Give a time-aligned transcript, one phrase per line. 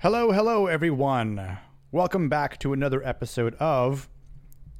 [0.00, 1.58] Hello, hello, everyone.
[1.90, 4.08] Welcome back to another episode of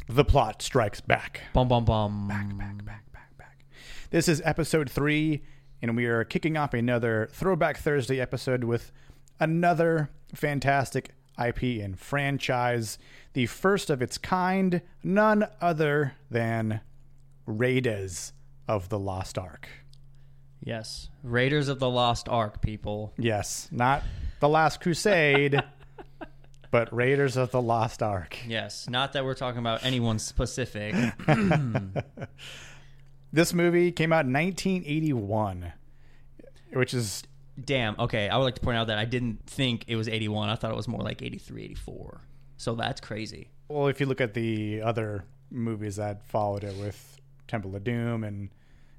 [0.09, 1.41] The Plot Strikes Back.
[1.53, 2.29] Bum bum bum.
[2.29, 3.37] Back, back, back, back.
[3.37, 3.65] Back.
[4.11, 5.43] This is episode three,
[5.83, 8.93] and we are kicking off another Throwback Thursday episode with
[9.41, 12.97] another fantastic IP and franchise,
[13.33, 16.81] the first of its kind, none other than
[17.45, 18.35] Raiders
[18.69, 19.69] of the Lost Ark.
[20.63, 23.15] Yes, Raiders of the Lost Ark, people.
[23.19, 24.05] Yes, not
[24.41, 25.63] The Last Crusade,
[26.71, 28.39] but Raiders of the Lost Ark.
[28.47, 30.95] Yes, not that we're talking about anyone specific.
[33.31, 35.73] This movie came out in 1981,
[36.73, 37.23] which is
[37.63, 37.97] Damn.
[37.99, 40.49] Okay, I would like to point out that I didn't think it was 81.
[40.49, 42.21] I thought it was more like 83, 84.
[42.57, 43.51] So that's crazy.
[43.69, 48.23] well, if you look at the other movies that followed it with Temple of Doom
[48.25, 48.49] and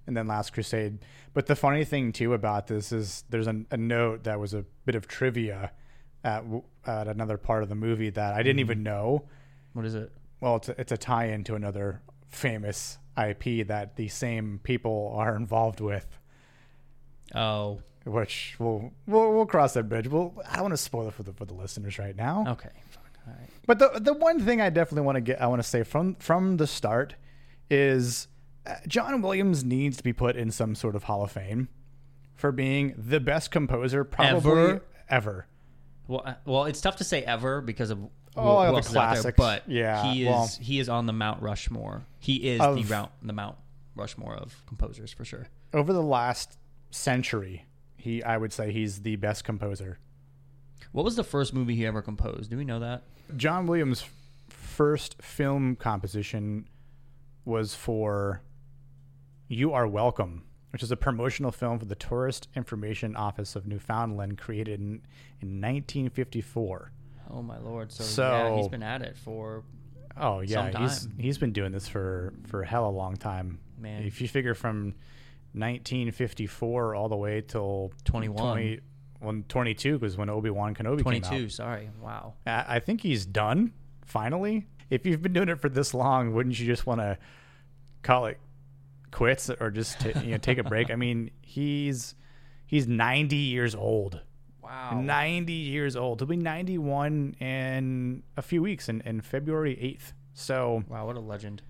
[0.10, 1.00] and then Last Crusade.
[1.34, 4.66] But the funny thing too about this is there's a, a note that was a
[4.86, 5.72] bit of trivia
[6.24, 6.44] at,
[6.86, 8.84] at another part of the movie that I didn't even mm-hmm.
[8.84, 9.26] know.
[9.74, 10.12] What is it?
[10.42, 15.36] Well, it's a, it's a tie-in to another famous IP that the same people are
[15.36, 16.20] involved with.
[17.36, 20.08] Oh, which we'll we'll, we'll cross that bridge.
[20.08, 22.46] We'll, I don't want to spoil it for the for the listeners right now.
[22.50, 22.70] okay.
[23.28, 23.50] Right.
[23.68, 26.16] But the the one thing I definitely want to get I want to say from
[26.16, 27.14] from the start
[27.70, 28.28] is
[28.88, 31.70] John Williams needs to be put in some sort of Hall of Fame
[32.36, 34.82] for being the best composer probably Ever?
[35.10, 35.48] ever.
[36.08, 38.00] Well, uh, well, it's tough to say ever because of
[38.36, 39.38] Oh, who the else is out there, classics.
[39.38, 42.04] but Yeah, he is well- he is on the Mount Rushmore.
[42.20, 43.58] He is Of- the Mount the Mount
[43.96, 45.48] Rushmore of composers for sure.
[45.74, 46.58] Over the last
[46.92, 47.66] century,
[47.98, 50.00] he I would say he's the best composer.
[50.92, 52.50] What was the first movie he ever composed?
[52.50, 53.04] Do we know that?
[53.36, 54.06] John Williams'
[54.48, 56.68] first film composition
[57.46, 58.42] was for
[59.52, 64.38] You Are Welcome, which is a promotional film for the Tourist Information Office of Newfoundland
[64.38, 65.02] created in,
[65.42, 66.92] in 1954.
[67.32, 67.92] Oh my lord!
[67.92, 69.64] So, So- yeah, he's been at it for
[70.16, 73.60] Oh yeah, he's he's been doing this for for hell a long time.
[73.80, 74.04] Man.
[74.04, 74.94] if you figure from
[75.54, 78.36] 1954 all the way till 21.
[78.38, 78.80] 20,
[79.22, 81.30] well, 22 was when Obi Wan Kenobi came out.
[81.30, 81.50] 22.
[81.50, 81.90] Sorry.
[82.02, 82.34] Wow.
[82.46, 83.74] I I think he's done
[84.06, 84.68] finally.
[84.92, 87.18] If you've been doing it for this long, wouldn't you just want to
[88.04, 88.38] call it
[89.12, 90.90] quits or just ta you know take a break?
[90.92, 92.16] I mean, he's
[92.66, 94.22] he's 90 years old.
[94.62, 95.02] Wow.
[95.02, 96.20] 90 years old.
[96.20, 100.14] He'll be 91 in a few weeks in, in February 8th.
[100.34, 101.08] So, Wow.
[101.08, 101.64] What a legend.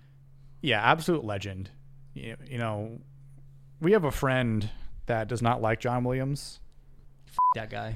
[0.61, 1.69] yeah, absolute legend.
[2.13, 2.99] You, you know,
[3.79, 4.69] we have a friend
[5.05, 6.59] that does not like John Williams.
[7.55, 7.95] That guy.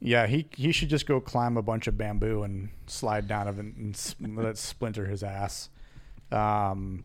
[0.00, 3.58] Yeah, he he should just go climb a bunch of bamboo and slide down of
[3.58, 5.70] it and s- let it splinter his ass.
[6.30, 7.04] Um,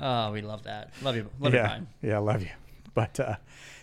[0.00, 0.92] Oh, we love that.
[1.02, 1.28] Love you.
[1.40, 1.88] Love you, yeah, Brian.
[2.02, 2.50] yeah, love you.
[2.94, 3.36] But uh,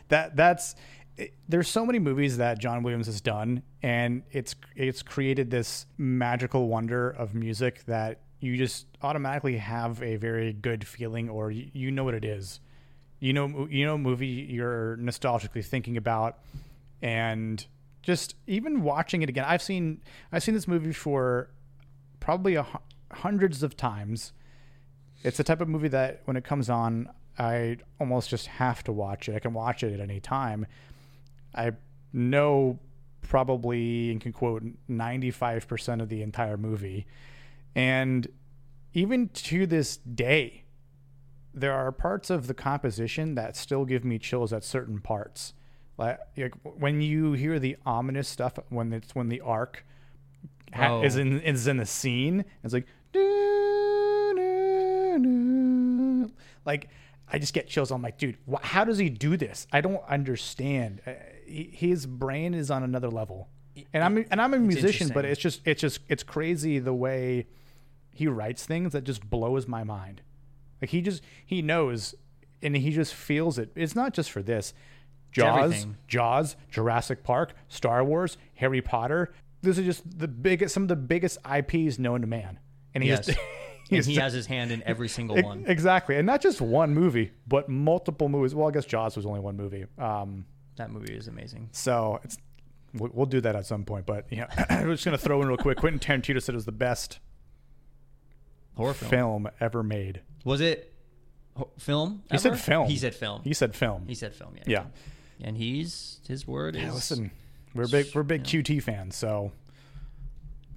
[0.09, 0.75] that that's
[1.17, 5.85] it, there's so many movies that John Williams has done, and it's it's created this
[5.97, 11.69] magical wonder of music that you just automatically have a very good feeling, or you,
[11.73, 12.59] you know what it is.
[13.19, 16.39] You know, you know, a movie you're nostalgically thinking about,
[17.01, 17.65] and
[18.01, 19.45] just even watching it again.
[19.47, 20.01] I've seen
[20.31, 21.49] I've seen this movie for
[22.19, 22.65] probably a,
[23.11, 24.33] hundreds of times.
[25.23, 28.91] It's the type of movie that when it comes on, I almost just have to
[28.91, 29.35] watch it.
[29.35, 30.65] I can watch it at any time.
[31.53, 31.71] I
[32.13, 32.79] know
[33.21, 37.07] probably and can quote 95% of the entire movie.
[37.73, 38.27] And
[38.93, 40.63] even to this day,
[41.53, 45.53] there are parts of the composition that still give me chills at certain parts.
[45.97, 49.85] Like, like when you hear the ominous stuff when it's when the Ark
[50.73, 51.03] ha- Oh.
[51.03, 53.21] is in is in the scene, it's like "Doo,
[56.65, 56.89] like
[57.31, 57.91] I just get chills.
[57.91, 59.65] I'm like, dude, wh- how does he do this?
[59.71, 61.01] I don't understand.
[61.07, 61.11] Uh,
[61.45, 63.49] he- his brain is on another level,
[63.93, 67.47] and I'm and I'm a musician, but it's just it's just it's crazy the way
[68.11, 70.21] he writes things that just blows my mind.
[70.81, 72.15] Like he just he knows,
[72.61, 73.71] and he just feels it.
[73.75, 74.73] It's not just for this.
[75.31, 75.97] Jaws, everything.
[76.07, 79.33] Jaws, Jurassic Park, Star Wars, Harry Potter.
[79.61, 82.59] These are just the biggest, some of the biggest IPs known to man,
[82.93, 83.25] and he Yes.
[83.25, 83.39] just
[83.91, 85.65] And he has his hand in every single one.
[85.67, 88.55] Exactly, and not just one movie, but multiple movies.
[88.55, 89.85] Well, I guess Jaws was only one movie.
[89.99, 90.45] Um,
[90.77, 91.69] That movie is amazing.
[91.71, 92.37] so it's
[92.93, 94.05] we'll, we'll do that at some point.
[94.07, 95.77] But yeah, I'm just gonna throw in real quick.
[95.77, 97.19] Quentin Tarantino said it was the best
[98.75, 99.09] Horror film.
[99.09, 100.21] film ever made.
[100.43, 100.93] Was it
[101.55, 102.23] ho- film?
[102.31, 102.87] He said film.
[102.89, 103.41] He said film.
[103.43, 104.03] He said film.
[104.07, 104.55] He said film.
[104.57, 104.63] Yeah.
[104.67, 104.83] yeah.
[105.43, 106.81] And he's his word is.
[106.81, 107.31] Yeah, listen,
[107.73, 109.51] we're big we're big QT fans, so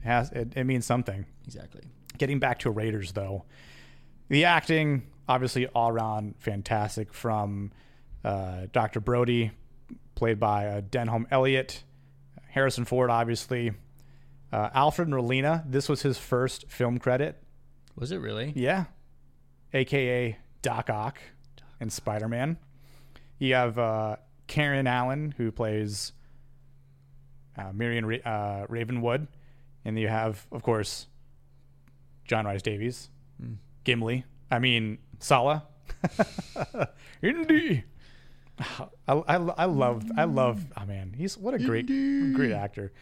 [0.02, 1.24] it has it, it means something.
[1.46, 1.82] Exactly.
[2.18, 3.44] Getting back to Raiders though,
[4.28, 7.70] the acting obviously all around fantastic from
[8.24, 9.00] uh, Dr.
[9.00, 9.52] Brody,
[10.14, 11.84] played by uh, Denholm Elliott,
[12.48, 13.72] Harrison Ford, obviously.
[14.50, 15.62] Uh, Alfred Molina.
[15.66, 17.42] This was his first film credit.
[17.96, 18.52] Was it really?
[18.56, 18.84] Yeah,
[19.74, 21.18] aka Doc Ock
[21.80, 22.56] and Spider Man.
[23.38, 24.16] You have uh,
[24.46, 26.12] Karen Allen who plays
[27.58, 29.28] uh, Marion Ra- uh, Ravenwood,
[29.84, 31.06] and you have, of course,
[32.28, 33.10] John Rice Davies,
[33.40, 33.54] hmm.
[33.84, 34.24] Gimli.
[34.50, 35.66] I mean Salah.
[37.22, 37.84] Indy.
[38.60, 42.92] I, I, I love I love oh man he's what a great great actor.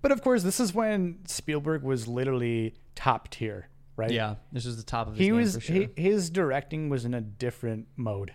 [0.00, 4.10] But of course, this is when Spielberg was literally top tier, right?
[4.10, 5.74] Yeah, this was the top of his he game was for sure.
[5.74, 8.32] he, his directing was in a different mode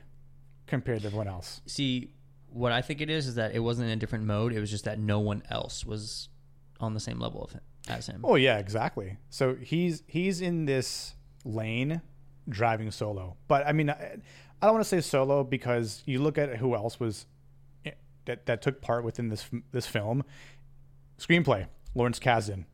[0.65, 1.61] compared to everyone else.
[1.65, 2.13] See,
[2.49, 4.53] what I think it is is that it wasn't in a different mode.
[4.53, 6.29] It was just that no one else was
[6.79, 8.21] on the same level of him as him.
[8.23, 9.17] Oh yeah, exactly.
[9.29, 11.15] So he's he's in this
[11.45, 12.01] lane
[12.49, 13.37] driving solo.
[13.47, 14.17] But I mean, I,
[14.61, 17.25] I don't want to say solo because you look at who else was
[17.85, 17.91] eh,
[18.25, 20.23] that that took part within this this film.
[21.19, 22.65] Screenplay: Lawrence Kasdan.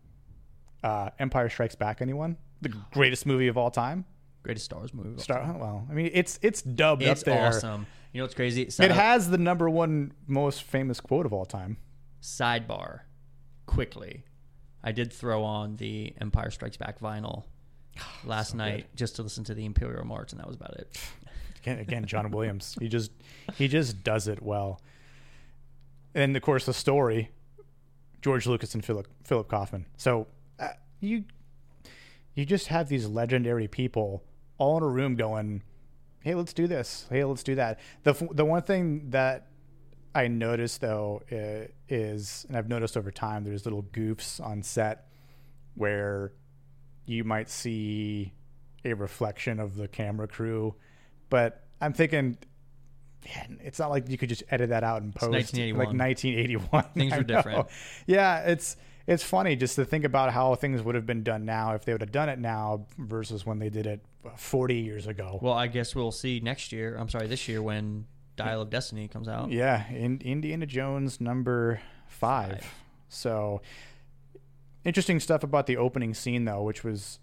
[0.84, 2.02] Uh, Empire Strikes Back.
[2.02, 2.38] Anyone?
[2.62, 4.06] The greatest movie of all time.
[4.44, 5.10] Greatest Star Wars movie.
[5.10, 5.56] of all Star.
[5.60, 7.48] Well, I mean, it's it's dubbed It's up there.
[7.48, 7.86] awesome.
[8.14, 8.70] You know what's crazy?
[8.72, 11.78] So, It has the number one most famous quote of all time.
[12.22, 13.02] sidebar.
[13.68, 14.24] Quickly,
[14.84, 17.44] I did throw on the Empire Strikes Back vinyl
[18.26, 20.98] last So night just to listen to the Imperial March, and that was about it.
[21.62, 22.78] Again, again John Williams.
[22.80, 23.12] He just
[23.58, 24.80] he just does it well.
[26.16, 27.32] And of course, the story,
[28.22, 29.86] George Lucas and Philip Philip Kaufman.
[29.98, 30.28] So
[30.58, 30.70] uh,
[31.02, 31.26] you
[32.34, 34.24] you just have these legendary people
[34.58, 35.62] all in a room going,
[36.22, 37.06] "Hey, let's do this.
[37.10, 39.49] Hey, let's do that." The the one thing that
[40.20, 41.22] I noticed though
[41.88, 45.08] is, and I've noticed over time, there's little goofs on set
[45.76, 46.34] where
[47.06, 48.34] you might see
[48.84, 50.76] a reflection of the camera crew,
[51.30, 52.38] but I'm thinking.
[53.36, 55.78] Man, it's not like you could just edit that out and post 1981.
[55.78, 56.84] like 1981.
[56.96, 57.68] Things were different.
[58.08, 58.78] Yeah, it's
[59.08, 61.92] it's funny just to think about how things would have been done now if they
[61.92, 64.00] would have done it now versus when they did it
[64.38, 65.38] 40 years ago.
[65.42, 66.96] Well, I guess we'll see next year.
[66.96, 68.06] I'm sorry, this year when
[68.44, 69.52] Dial of Destiny comes out.
[69.52, 72.62] Yeah, in Indiana Jones number five.
[72.62, 72.74] Five.
[73.10, 73.62] So
[74.86, 77.20] interesting stuff about the opening scene though, which was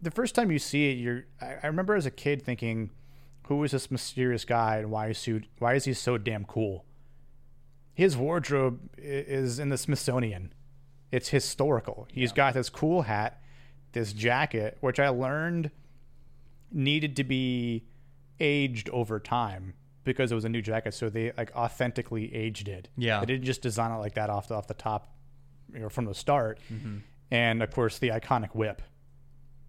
[0.00, 0.94] the first time you see it.
[0.98, 2.90] You're I, remember as a kid thinking,
[3.44, 6.84] "Who is this mysterious guy and why is he why is he so damn cool?"
[7.94, 10.52] His wardrobe is in the Smithsonian.
[11.10, 12.06] It's historical.
[12.12, 12.36] He's Yeah.
[12.36, 13.40] got this cool hat,
[13.92, 15.70] this jacket, which I learned
[16.70, 17.84] needed to be
[18.38, 19.72] aged over time
[20.06, 20.94] because it was a new jacket.
[20.94, 22.88] So they like authentically aged it.
[22.96, 23.20] Yeah.
[23.20, 25.14] They didn't just design it like that off the, off the top,
[25.72, 26.58] you know, from the start.
[26.72, 26.98] Mm-hmm.
[27.30, 28.80] And of course, the iconic whip.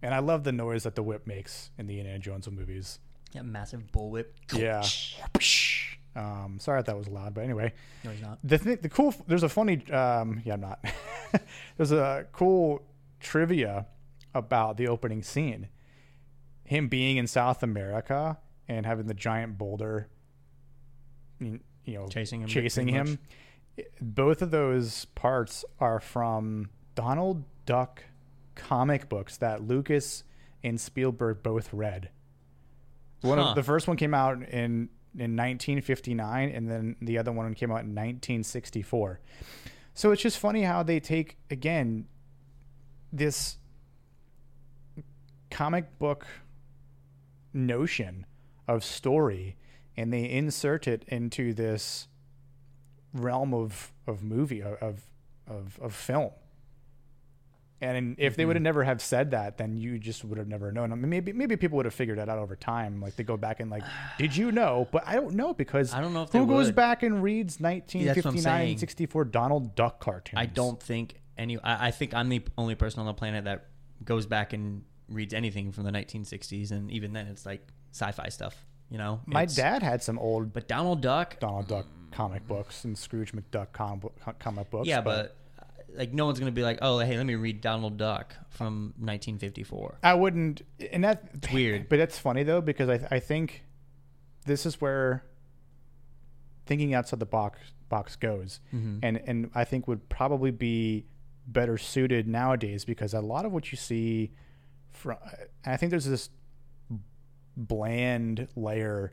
[0.00, 3.00] And I love the noise that the whip makes in the Indiana Jones movies.
[3.32, 4.26] Yeah, massive bullwhip.
[4.54, 4.82] Yeah.
[6.16, 8.38] Um, sorry if that was loud, but anyway, No, he's not.
[8.42, 9.14] the thing, the cool.
[9.28, 9.88] There's a funny.
[9.92, 10.84] Um, yeah, I'm not.
[11.76, 12.82] there's a cool
[13.20, 13.86] trivia
[14.34, 15.68] about the opening scene.
[16.64, 20.08] Him being in South America and having the giant boulder,
[21.40, 23.18] you know, Chasing him, chasing him.
[24.00, 28.04] Both of those parts are from Donald Duck
[28.54, 30.24] comic books that Lucas
[30.64, 32.10] and Spielberg both read.
[33.20, 33.50] One Huh.
[33.50, 37.70] of the first one came out in in 1959, and then the other one came
[37.70, 39.20] out in 1964.
[39.94, 42.06] So it's just funny how they take again
[43.12, 43.58] this
[45.50, 46.26] comic book
[47.52, 48.26] notion
[48.68, 49.56] of story
[49.98, 52.06] and they insert it into this
[53.12, 55.02] realm of of movie of
[55.46, 56.30] of of film.
[57.80, 58.48] And if they mm-hmm.
[58.48, 60.92] would have never have said that, then you just would have never known.
[60.92, 63.00] I mean, maybe maybe people would have figured it out over time.
[63.00, 63.82] Like they go back and like,
[64.18, 64.86] did you know?
[64.92, 66.76] But I don't know because I don't know if who goes would.
[66.76, 70.40] back and reads 1959 and 64 Donald Duck cartoons.
[70.40, 71.58] I don't think any.
[71.58, 73.66] I, I think I'm the only person on the planet that
[74.04, 78.64] goes back and reads anything from the 1960s, and even then, it's like sci-fi stuff.
[78.90, 81.38] You know, My It's- dad had some old But Donald Duck.
[81.40, 84.02] Donald Duck comic books and Scrooge McDuck com-
[84.38, 84.88] comic books.
[84.88, 85.64] yeah, but, uh,
[85.94, 89.98] like no one's gonna be like, oh, hey, let me read Donald Duck from 1954.
[90.02, 91.88] I wouldn't, and that it's weird.
[91.88, 93.64] But that's funny though because I I think
[94.46, 95.24] this is where
[96.66, 99.00] thinking outside the box box goes, Mhm.
[99.02, 101.06] and and I think would probably be
[101.46, 104.32] better suited nowadays because a lot of what you see
[104.90, 105.16] from,
[105.64, 106.28] and I think there's this
[107.58, 109.12] bland layer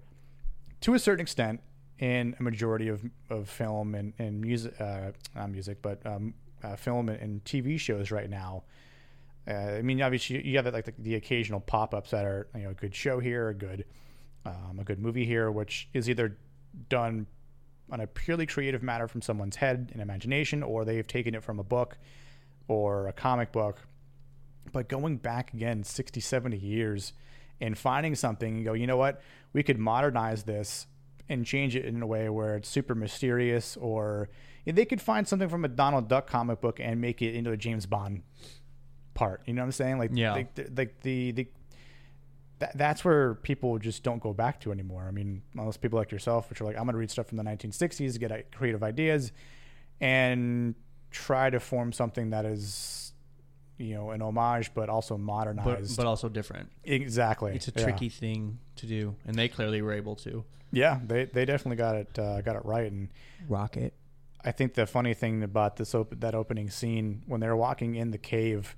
[0.81, 1.61] to a certain extent
[1.99, 6.33] in a majority of, of film and, and music, uh, not music, but um,
[6.63, 8.63] uh, film and, and TV shows right now.
[9.47, 12.71] Uh, I mean, obviously, you have like the, the occasional pop-ups that are you know
[12.71, 13.85] a good show here, a good
[14.45, 16.37] um, a good movie here, which is either
[16.89, 17.27] done
[17.91, 21.59] on a purely creative matter from someone's head and imagination, or they've taken it from
[21.59, 21.97] a book
[22.67, 23.79] or a comic book.
[24.71, 27.13] But going back again 60, 70 years
[27.61, 29.21] and finding something and go, you know what,
[29.53, 30.87] we could modernize this
[31.29, 34.29] and change it in a way where it's super mysterious, or
[34.65, 37.57] they could find something from a Donald Duck comic book and make it into a
[37.57, 38.21] James Bond
[39.13, 39.41] part.
[39.45, 39.97] You know what I'm saying?
[39.97, 40.33] Like, Yeah.
[40.33, 41.47] like, the- like the the
[42.59, 45.03] that, that's where people just don't go back to anymore.
[45.07, 47.37] I mean, most people like yourself, which are like, I'm going to read stuff from
[47.37, 49.33] the 1960s, get uh, creative ideas,
[49.99, 50.73] and
[51.11, 53.04] try to form something that is,
[53.77, 55.97] you know, an homage, but also modernized.
[55.97, 56.69] but also different.
[56.83, 57.53] exactly.
[57.55, 57.83] It's a Yeah.
[57.83, 60.43] tricky thing to do, and they clearly were able to.
[60.71, 63.09] Yeah, they they definitely got it uh, got it right, and
[63.47, 63.93] Rocket.
[64.43, 68.11] I think the funny thing about this op- that opening scene when they're walking in
[68.11, 68.75] the cave,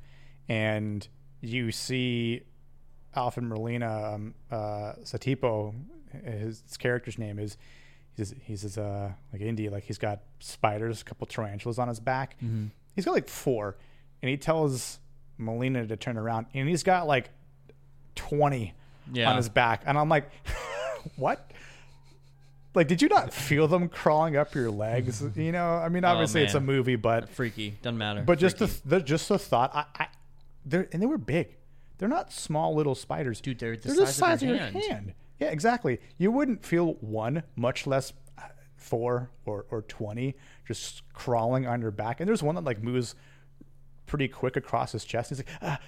[0.47, 1.07] and
[1.41, 2.43] you see
[3.15, 5.73] Alfred Molina um, uh, Satipo,
[6.23, 7.57] his, his character's name is.
[8.15, 11.99] He's he's his, uh like India like he's got spiders, a couple tarantulas on his
[11.99, 12.35] back.
[12.43, 12.67] Mm-hmm.
[12.95, 13.77] He's got like four,
[14.21, 14.99] and he tells
[15.37, 17.29] Molina to turn around, and he's got like
[18.15, 18.73] twenty
[19.11, 19.29] Yeah.
[19.29, 20.29] on his back, and I'm like,
[21.15, 21.51] what?
[22.73, 25.23] Like, did you not feel them crawling up your legs?
[25.35, 27.71] You know, I mean, obviously it's a Oh, movie, but Freaky.
[27.81, 28.21] Doesn't matter.
[28.21, 30.07] but just the, the just the thought, I, I
[30.65, 31.55] they're and they were big.
[31.97, 34.59] They're not small little spiders, Dude, they're the they're size the of size your of
[34.73, 34.91] your hand.
[34.91, 35.13] hand.
[35.39, 35.99] Yeah, exactly.
[36.17, 38.41] You wouldn't feel one, much less uh,
[38.75, 40.35] four or or twenty,
[40.67, 42.19] just crawling on your back.
[42.19, 43.15] And there's one that like moves
[44.07, 45.29] pretty quick across his chest.
[45.29, 45.79] He's like, ah.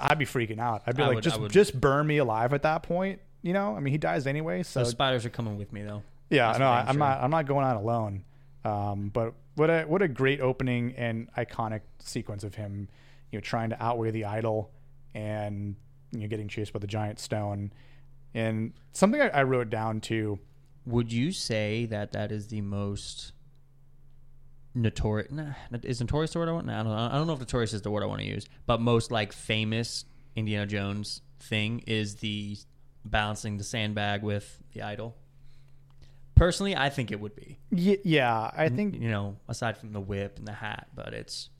[0.00, 0.82] I'd be freaking out.
[0.86, 3.20] I'd be I like, would- I just would- just burn me alive at that point.
[3.42, 4.62] You know, I mean, he dies anyway.
[4.62, 6.02] So Those spiders are coming with me though.
[6.30, 6.98] yeah, That's no, for I, damn I'm sure.
[7.00, 7.20] not.
[7.22, 8.24] I'm not going out alone.
[8.64, 12.88] Um, but what a what a great opening and iconic sequence of him,
[13.30, 14.70] you know, trying to outweigh the idol
[15.14, 15.76] and
[16.12, 17.70] you know getting chased by the giant stone.
[18.32, 20.38] And something I, I wrote down too.
[20.86, 23.32] Would you say that that is the most
[24.74, 25.30] notorious?
[25.30, 25.52] Nah,
[25.82, 26.66] is notorious the word I want?
[26.66, 26.98] Nah, I don't, know.
[26.98, 29.32] I don't know if notorious is the word I want to use, but most like
[29.32, 30.04] famous
[30.36, 32.56] Indiana Jones thing is the
[33.04, 35.16] balancing the sandbag with the idol.
[36.34, 37.58] Personally, I think it would be.
[37.70, 41.50] Y- yeah, I think you know, aside from the whip and the hat, but it's.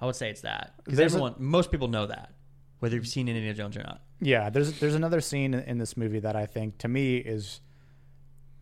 [0.00, 2.32] I would say it's that because There's a- everyone, most people know that,
[2.80, 4.02] whether you've seen Indiana Jones or not.
[4.20, 4.50] yeah.
[4.50, 7.60] There's there's another scene in this movie that I think to me is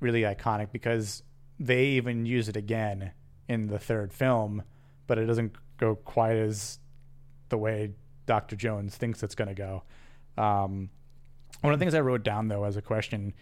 [0.00, 1.23] really iconic because
[1.59, 3.11] they even use it again
[3.49, 4.62] in the third film,
[5.07, 6.78] but it doesn't go quite as
[7.49, 7.93] the way
[8.26, 8.57] Dr.
[8.57, 9.83] Jones thinks it's going to go.
[10.37, 10.90] Um,
[11.62, 13.33] one of the things I wrote down though as a question: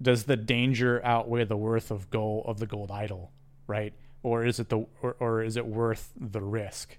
[0.00, 3.32] Does the danger outweigh the worth of gold of the gold idol,
[3.66, 3.94] right?
[4.22, 6.98] Or is it the or, or is it worth the risk?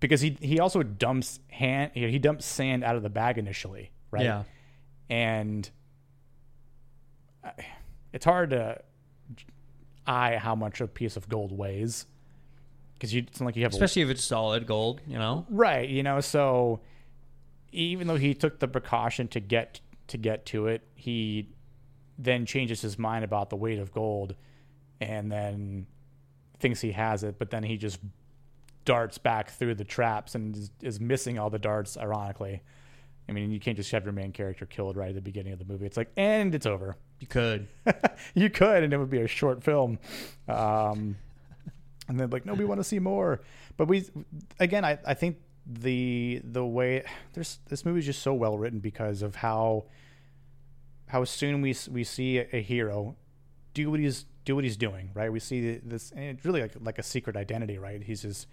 [0.00, 3.90] Because he he also dumps hand he he dumps sand out of the bag initially,
[4.10, 4.24] right?
[4.24, 4.42] Yeah.
[5.08, 5.70] and
[8.12, 8.80] it's hard to
[10.06, 12.06] eye how much a piece of gold weighs.
[12.94, 15.44] Because you it's not like you have a, Especially if it's solid gold, you know.
[15.50, 16.80] right you know so
[17.72, 21.48] even though he took the precaution to get to get to it he
[22.18, 24.36] then changes his mind about the weight of gold
[25.00, 25.86] and then
[26.60, 27.98] thinks he has it but then he just
[28.84, 32.62] darts back through the traps and is, is missing all the darts ironically.
[33.28, 35.58] I mean you can't just have your main character killed right at the beginning of
[35.58, 35.84] the movie.
[35.86, 37.68] It's like and it's over You could.
[38.34, 39.98] you could, and it would be a short film.
[40.46, 41.16] Um,
[42.06, 43.40] and then like, no, we want to see more.
[43.78, 44.04] But we,
[44.60, 47.02] again, I, I think the the way
[47.32, 49.84] there's this movie is just so well written because of how
[51.06, 53.16] how soon we we see a, a hero
[53.72, 55.10] do what he's do what he's doing.
[55.14, 57.78] Right, we see this, and it's really like like a secret identity.
[57.78, 58.48] Right, he's just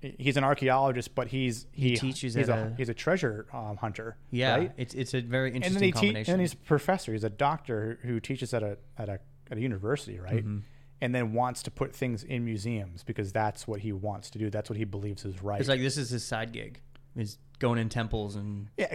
[0.00, 4.16] he's an archaeologist, but he's he, teaches he's a, a- he's a treasure um, hunter.
[4.30, 4.72] Yeah, right?
[4.76, 6.32] it's it's a very and interesting then he te- combination.
[6.34, 7.12] and he's a professor.
[7.12, 10.44] He's a doctor who teaches at a at a at a university, right?
[10.44, 10.58] Mm-hmm.
[11.00, 14.50] And then wants to put things in museums because that's what he wants to do.
[14.50, 15.60] That's what he believes is right.
[15.60, 16.80] It's like this is his side gig.
[17.16, 18.94] Is going in temples and yeah,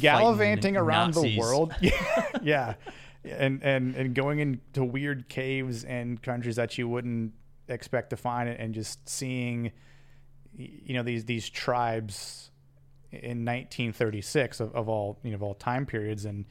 [0.00, 1.74] gallivanting around the world.
[1.80, 1.92] Yeah,
[2.42, 2.74] yeah,
[3.24, 7.32] and and and going into weird caves and countries that you wouldn't
[7.68, 9.72] expect to find, it, and just seeing,
[10.56, 12.50] you know, these these tribes
[13.10, 16.44] in 1936 of, of all you know of all time periods, and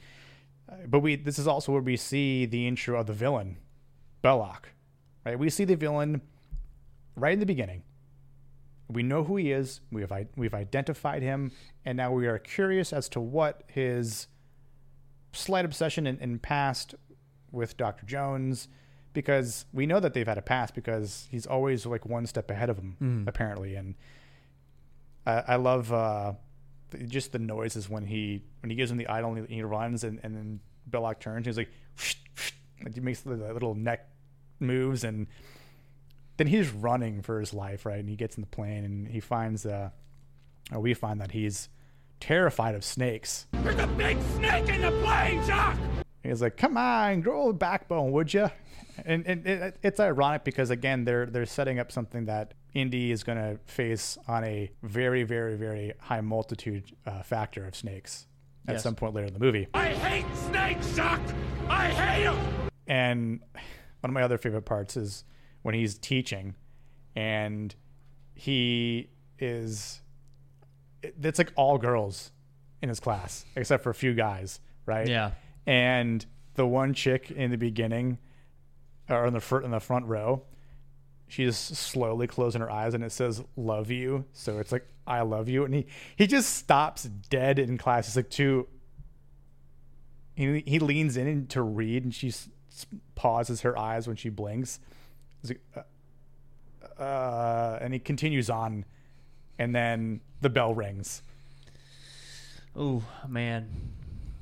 [0.70, 3.58] uh, but we this is also where we see the intro of the villain,
[4.24, 4.64] Belloq,
[5.26, 5.38] right?
[5.38, 6.22] We see the villain
[7.16, 7.84] right in the beginning.
[8.90, 9.82] We know who he is.
[9.92, 11.52] We have we've identified him,
[11.86, 14.28] and now we are curious as to what his
[15.32, 16.96] slight obsession in, in past
[17.52, 18.68] with Doctor Jones,
[19.14, 22.70] because we know that they've had a past because he's always like one step ahead
[22.70, 23.96] of him apparently, and
[25.26, 26.34] I, I love uh,
[26.92, 29.64] th- just the noises when he when he gives him the idol and he, he
[29.64, 31.46] runs and, and then Belloq turns.
[31.46, 31.70] He's like,
[32.84, 34.10] Like he makes the little neck
[34.60, 35.28] moves, and
[36.38, 38.00] then he's running for his life, right?
[38.00, 39.90] And he gets in the plane, and he finds, uh,
[40.74, 41.70] or we find that he's
[42.20, 43.48] terrified of snakes.
[43.54, 45.78] There's a big snake in the plane, Jock!
[46.24, 48.50] He's like, "Come on, grow a backbone, would you?"
[49.06, 53.24] And, and it, it's ironic because again, they're they're setting up something that Indy is
[53.24, 58.28] going to face on a very, very, very high multitude uh, factor of snakes
[58.68, 58.84] at Yes.
[58.84, 59.68] some point later in the movie.
[59.74, 61.20] I hate snakes, Jock!
[61.70, 62.70] I hate them!
[62.88, 63.40] And
[64.02, 65.24] one of my other favorite parts is
[65.64, 66.56] when he's teaching,
[67.16, 67.74] and
[68.36, 69.10] he
[69.40, 70.02] is.
[71.02, 72.32] It's like all girls
[72.82, 75.08] in his class except for a few guys, right?
[75.08, 75.32] Yeah.
[75.66, 78.20] and the one chick in the beginning
[79.10, 80.44] or in the front in the front row
[81.28, 85.50] she's slowly closing her eyes and it says love you so it's like i love
[85.50, 88.68] you and he he just stops dead in class he's like too
[90.36, 92.32] he, he leans in to read and she
[93.16, 94.80] pauses her eyes when she blinks
[95.48, 98.86] like, uh, uh, and he continues on
[99.60, 101.22] and then the bell rings
[102.76, 103.70] Oh man,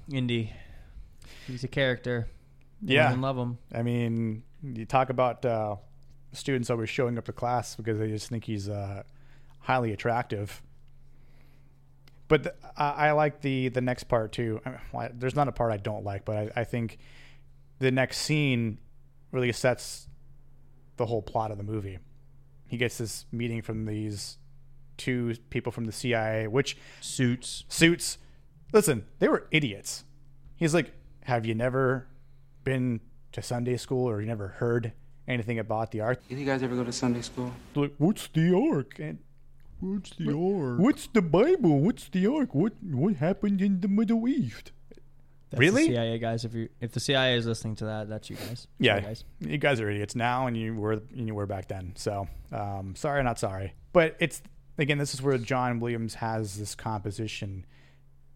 [0.10, 0.53] Indy.
[1.48, 2.30] He's a character.
[2.82, 3.13] Yeah.
[3.18, 3.58] Love him.
[3.74, 5.75] I mean, you talk about uh,
[6.34, 9.03] students always showing up to class because they just think he's uh,
[9.60, 10.62] highly attractive.
[12.27, 14.62] But th- I, I like the the next part too.
[14.65, 16.98] I mean, well, I- there's not a part I don't like, but I, I think
[17.80, 18.77] the next scene
[19.32, 20.08] really sets
[20.98, 22.00] the whole plot of the movie.
[22.68, 24.38] He gets this meeting from these
[24.98, 27.65] two people from the CIA, which Suits.
[27.68, 28.18] suits.
[28.72, 30.06] Listen, they were idiots.
[30.56, 32.08] He's like, "Have you never
[32.63, 33.01] been
[33.33, 34.93] to Sunday school, or you never heard
[35.27, 37.51] anything about the Ark?" Did you guys ever go to Sunday school?
[37.75, 39.00] Like, what's the Ark?
[39.00, 39.19] And
[39.79, 40.79] What's the Ark?
[40.79, 41.79] what's the Bible?
[41.79, 42.53] What's the Ark?
[42.53, 44.71] What what happened in the Middle East?
[45.57, 45.88] Really?
[45.88, 46.45] The CIA guys.
[46.45, 48.67] If you if the CIA is listening to that, that's you guys.
[48.79, 49.23] Yeah, Sorry, guys.
[49.41, 51.93] you guys are idiots now, and you were and you were back then.
[51.95, 53.73] So, um, sorry, not sorry.
[53.91, 54.41] But it's
[54.77, 57.65] again, this is where John Williams has this composition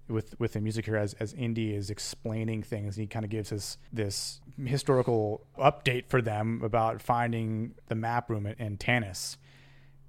[0.08, 2.96] with with the music here as as Indy is explaining things.
[2.96, 8.46] He kind of gives us this historical update for them about finding the map room
[8.46, 9.38] in, in Tanis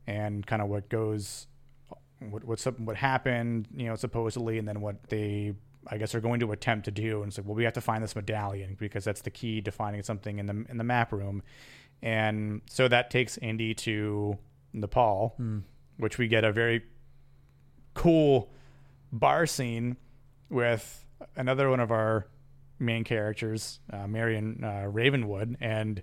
[0.06, 1.46] and kind of what goes
[2.20, 5.54] what what's up, what happened, you know, supposedly, and then what they,
[5.86, 7.22] I guess, are going to attempt to do.
[7.22, 9.70] And it's like, well, we have to find this medallion because that's the key to
[9.70, 11.42] finding something in the in the map room.
[12.02, 14.38] And so that takes Indy to
[14.72, 15.60] Nepal, hmm.
[15.96, 16.84] which we get a very
[17.94, 18.50] cool
[19.12, 19.96] bar scene
[20.50, 21.04] with
[21.36, 22.26] another one of our
[22.78, 26.02] main characters, uh, Marion uh, Ravenwood, and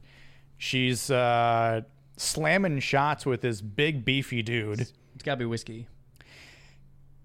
[0.58, 1.82] she's uh,
[2.18, 4.80] slamming shots with this big beefy dude.
[4.82, 5.88] It's gotta be whiskey.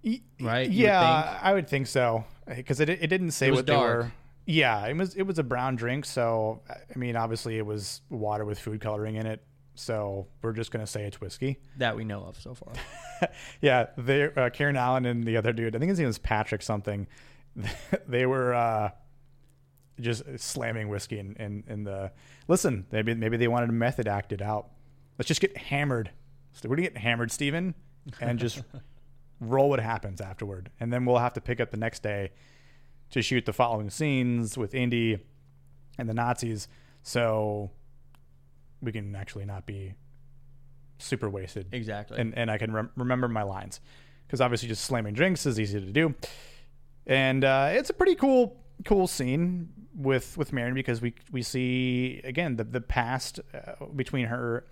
[0.05, 0.69] Y- Right?
[0.71, 3.81] You would Yeah, I would think so because it it didn't say It what dark.
[3.81, 4.13] they were.
[4.47, 8.45] Yeah, it was it was a brown drink, so I mean, obviously it was water
[8.45, 9.43] with food coloring in it.
[9.79, 11.59] So we're just gonna say it's whiskey.
[11.77, 12.73] That we know of so far.
[13.61, 16.63] yeah, they uh, Karen Allen and the other dude, I think his name was Patrick
[16.63, 17.07] something.
[18.09, 18.91] they were uh,
[20.01, 22.11] just slamming whiskey in, in, in the.
[22.49, 24.69] Listen, maybe maybe they wanted a method act it out.
[25.17, 26.11] Let's just get hammered.
[26.53, 27.75] So we're gonna get hammered, Steven,
[28.21, 28.63] and just
[29.41, 32.33] roll what happens afterward, and then we'll have to pick up the next day
[33.11, 35.19] to shoot the following scenes with Indy
[35.99, 36.67] and the Nazis,
[37.05, 37.71] so
[38.83, 39.95] we can actually not be
[40.99, 42.19] super wasted exactly.
[42.19, 43.81] and and I can rem- remember my lines
[44.27, 46.15] because obviously just slamming drinks is easy to do,
[47.07, 52.21] and uh, it's a pretty cool cool scene with with Marion because we we see
[52.25, 54.65] again the the past uh, between her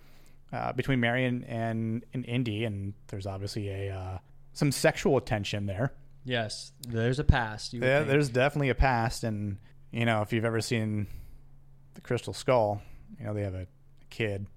[0.53, 4.17] uh, between Marion and and Indy, and there's obviously a uh,
[4.53, 5.93] some sexual tension there.
[6.23, 7.73] yes, there's a past.
[7.73, 8.09] Yeah, think.
[8.09, 9.57] there's definitely a past, and
[9.91, 11.07] you know if you've ever seen
[11.95, 12.81] the Crystal Skull,
[13.19, 13.67] you know they have a,
[14.09, 14.47] kid.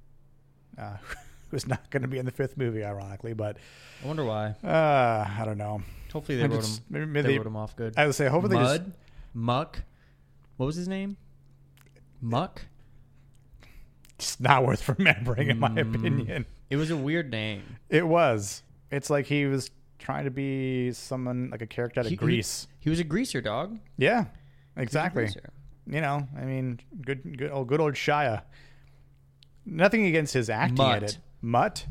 [0.78, 0.96] Uh,
[1.50, 3.56] Who's not going to be in the fifth movie, ironically, but
[4.04, 4.54] I wonder why.
[4.62, 5.82] uh, I don't know.
[6.12, 6.84] Hopefully they wrote it's- him.
[6.90, 7.94] maybe they, they- wrote him off good.
[7.96, 8.96] I would say hopefully they Mud, just
[9.34, 9.82] Muck.
[10.58, 11.16] What was his name?
[12.20, 12.62] Muck.
[14.18, 15.94] it's not worth remembering, in my Mm.
[15.94, 16.46] opinion.
[16.68, 17.62] It was a weird name.
[17.88, 18.62] It was.
[18.92, 22.16] It's like he was trying to be someone like a character out of He- he-
[22.16, 22.68] Grease.
[22.78, 23.78] He was a greaser dog.
[23.96, 24.26] Yeah,
[24.76, 25.28] exactly.
[25.86, 28.42] You know, I mean, good, good old, good old Shia.
[29.70, 30.96] Nothing against his acting Mutt.
[30.96, 31.18] at it.
[31.40, 31.86] Mutt,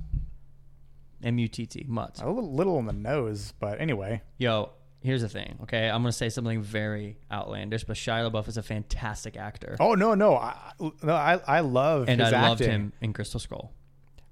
[1.24, 1.86] M U T T.
[1.88, 2.22] Mutt.
[2.22, 4.22] a little, little on the nose, but anyway.
[4.38, 5.58] Yo, here's the thing.
[5.64, 9.96] Okay, I'm gonna say something very outlandish, but Shia LaBeouf is a fantastic actor, Oh
[9.96, 13.72] no, no, I, no, I, I love and I loved him in Crystal Skull,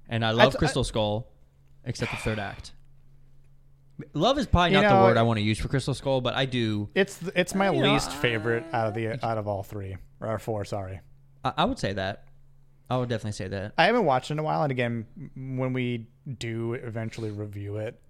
[0.08, 1.26] and I love I- Crystal Skull,
[1.84, 2.72] except the third act.
[4.14, 6.34] Love is probably not know- the word I want to use for Crystal Skull, but
[6.34, 6.88] I do.
[6.94, 10.38] It's it's my You know, least favorite out of the out of all three or
[10.38, 10.64] four.
[10.64, 11.00] Sorry.
[11.44, 12.24] I, I would say that.
[12.90, 13.74] I would definitely say that.
[13.76, 18.00] I haven't watched it in a while, and again, when we do eventually review it,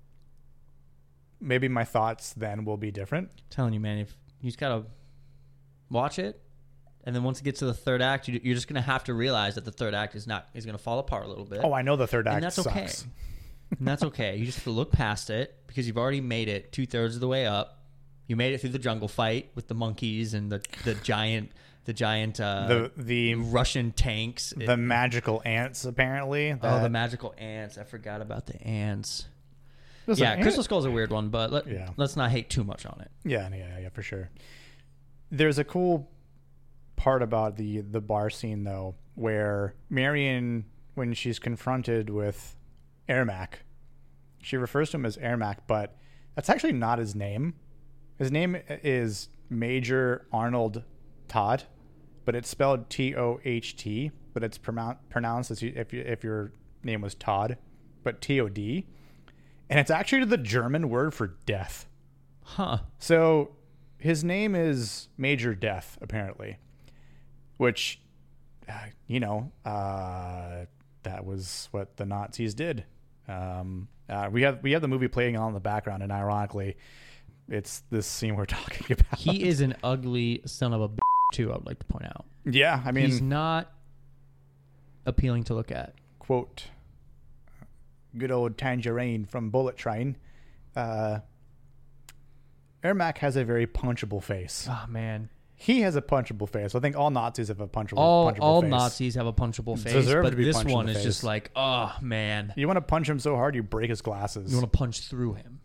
[1.40, 3.30] maybe my thoughts then will be different.
[3.50, 4.84] telling you, man, if you just gotta
[5.90, 6.40] watch it,
[7.04, 9.14] and then once it gets to the third act, you, you're just gonna have to
[9.14, 11.60] realize that the third act is not is gonna fall apart a little bit.
[11.64, 12.68] Oh, I know the third act and that's sucks.
[12.68, 13.10] okay.
[13.78, 14.36] and that's okay.
[14.36, 17.20] You just have to look past it because you've already made it two thirds of
[17.20, 17.82] the way up.
[18.26, 21.52] You made it through the jungle fight with the monkeys and the the giant
[21.88, 24.52] the giant uh, The the Russian tanks.
[24.54, 26.54] the magical ants apparently.
[26.62, 27.78] oh, the magical ants!
[27.78, 29.26] I forgot about the ants.
[30.06, 31.88] Listen, yeah, ant- Crystal Skull's a weird one, but let, Yeah.
[31.96, 33.10] let's not hate too much on it.
[33.24, 34.28] Yeah, yeah, yeah, for sure.
[35.30, 36.10] There's a cool
[36.96, 42.54] part about the the bar scene though, where Marion, when she's confronted with
[43.08, 43.60] Ermac,
[44.42, 45.96] she refers to him as Ermac, but
[46.34, 47.54] that's actually not his name.
[48.18, 50.82] His name is Major Arnold
[51.28, 51.64] Todd,
[52.28, 56.02] but it's spelled T O H T, but it's pronoun- pronounced as you, if you,
[56.02, 56.52] if your
[56.84, 57.56] name was Todd,
[58.02, 58.84] but T O D,
[59.70, 61.88] and it's actually the German word for death.
[62.44, 62.80] Huh.
[62.98, 63.56] So
[63.96, 66.58] his name is Major Death, apparently,
[67.56, 67.98] which,
[68.68, 68.74] uh,
[69.06, 70.66] you know, uh,
[71.04, 72.84] that was what the Nazis did.
[73.26, 76.76] Um, uh, we have we have the movie playing on in the background, and ironically,
[77.48, 79.18] it's this scene we're talking about.
[79.18, 80.98] He is an ugly son of a b-
[81.32, 81.52] too.
[81.52, 82.24] I would like to point out.
[82.44, 83.70] yeah, I mean, He's not
[85.06, 85.94] appealing to look at.
[86.18, 86.64] quote,
[88.16, 90.16] good old Tangerine from Bullet Train.
[90.76, 91.18] Uh,
[92.82, 94.68] Ermac has a very punchable face.
[94.70, 96.74] Oh man, He has a punchable face.
[96.74, 98.70] I think all Nazis have a punchable, all punchable all face.
[98.70, 101.94] Nazis have a punchable face, Deserve but to be this one is just like, oh
[102.00, 104.50] man, You want to punch him so hard you break his glasses.
[104.52, 105.60] you want to punch through him.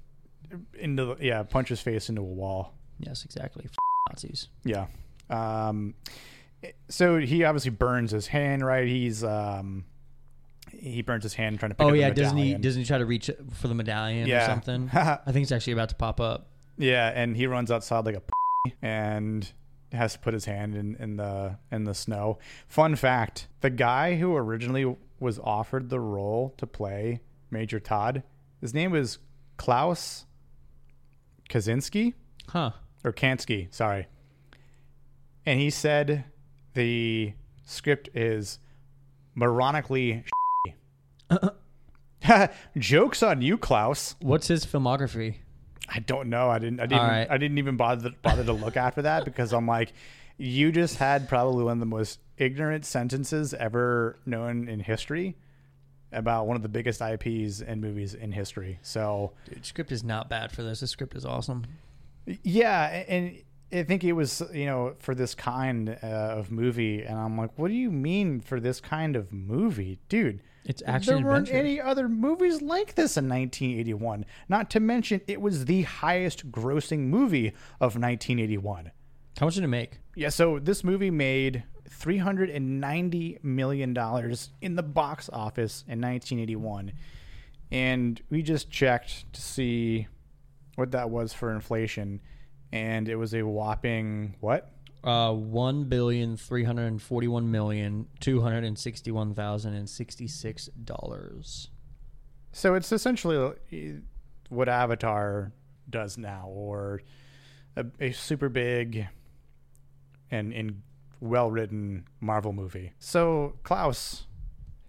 [0.80, 2.74] into the, yeah, punch his face into a wall.
[3.00, 3.66] Yes, exactly.
[3.66, 3.76] F-
[4.10, 4.48] Nazis.
[4.64, 4.88] Yeah.
[5.34, 5.96] Um,
[6.90, 8.88] so he obviously burns his hand, right?
[8.88, 9.86] He's um,
[10.72, 12.54] he burns his hand trying to pick Oh up yeah, the doesn't he?
[12.56, 14.44] Doesn't he try to reach for the medallion Yeah.
[14.44, 14.90] or something?
[14.94, 16.48] I think it's actually about to pop up.
[16.78, 19.52] Yeah, and he runs outside like a p- and
[19.92, 22.40] has to put his hand in, in the in the snow.
[22.68, 28.24] Fun fact: the guy who originally was offered the role to play Major Todd,
[28.62, 29.20] his name was
[29.58, 30.26] Klaus
[31.50, 32.14] Kaczynski.
[32.50, 32.72] Huh?
[33.06, 34.08] or Kinski, sorry.
[35.46, 36.26] And he said
[36.74, 37.34] the
[37.66, 38.60] script is
[39.38, 40.24] moronically
[42.78, 44.16] jokes on you, Klaus.
[44.22, 45.36] What's his filmography?
[45.90, 46.50] I don't know.
[46.50, 46.80] I didn't.
[46.80, 47.08] I didn't.
[47.08, 47.28] Right.
[47.30, 49.94] I didn't even bother bother to look after that because I'm like,
[50.38, 55.36] you just had probably one of the most ignorant sentences ever known in history
[56.12, 58.80] about one of the biggest IPs and movies in history.
[58.82, 60.80] So Dude, script is not bad for this.
[60.80, 61.66] The script is awesome.
[62.44, 63.42] Yeah, and
[63.74, 67.52] I think it was you know for this kind uh, of movie, and I'm like,
[67.58, 70.42] what do you mean for this kind of movie, dude?
[70.66, 71.68] It's action there weren't adventure.
[71.68, 74.26] any other movies like this in 1981.
[74.48, 77.50] Not to mention, it was the highest grossing movie
[77.82, 78.92] of 1981.
[79.40, 80.00] How much did it make?
[80.16, 86.94] Yeah, so this movie made 390 million dollars in the box office in 1981,
[87.72, 90.08] and we just checked to see
[90.76, 92.22] what that was for inflation,
[92.74, 94.72] and it was a whopping what?
[95.04, 101.70] Uh, one billion three hundred forty-one million two hundred and sixty-one thousand and sixty-six dollars.
[102.52, 104.00] So it's essentially uh,
[104.50, 105.52] what Avatar
[105.90, 107.02] does now, or
[107.76, 109.08] a, a super big
[110.32, 110.82] and and
[111.20, 112.94] well written Marvel movie.
[112.98, 114.26] So Klaus,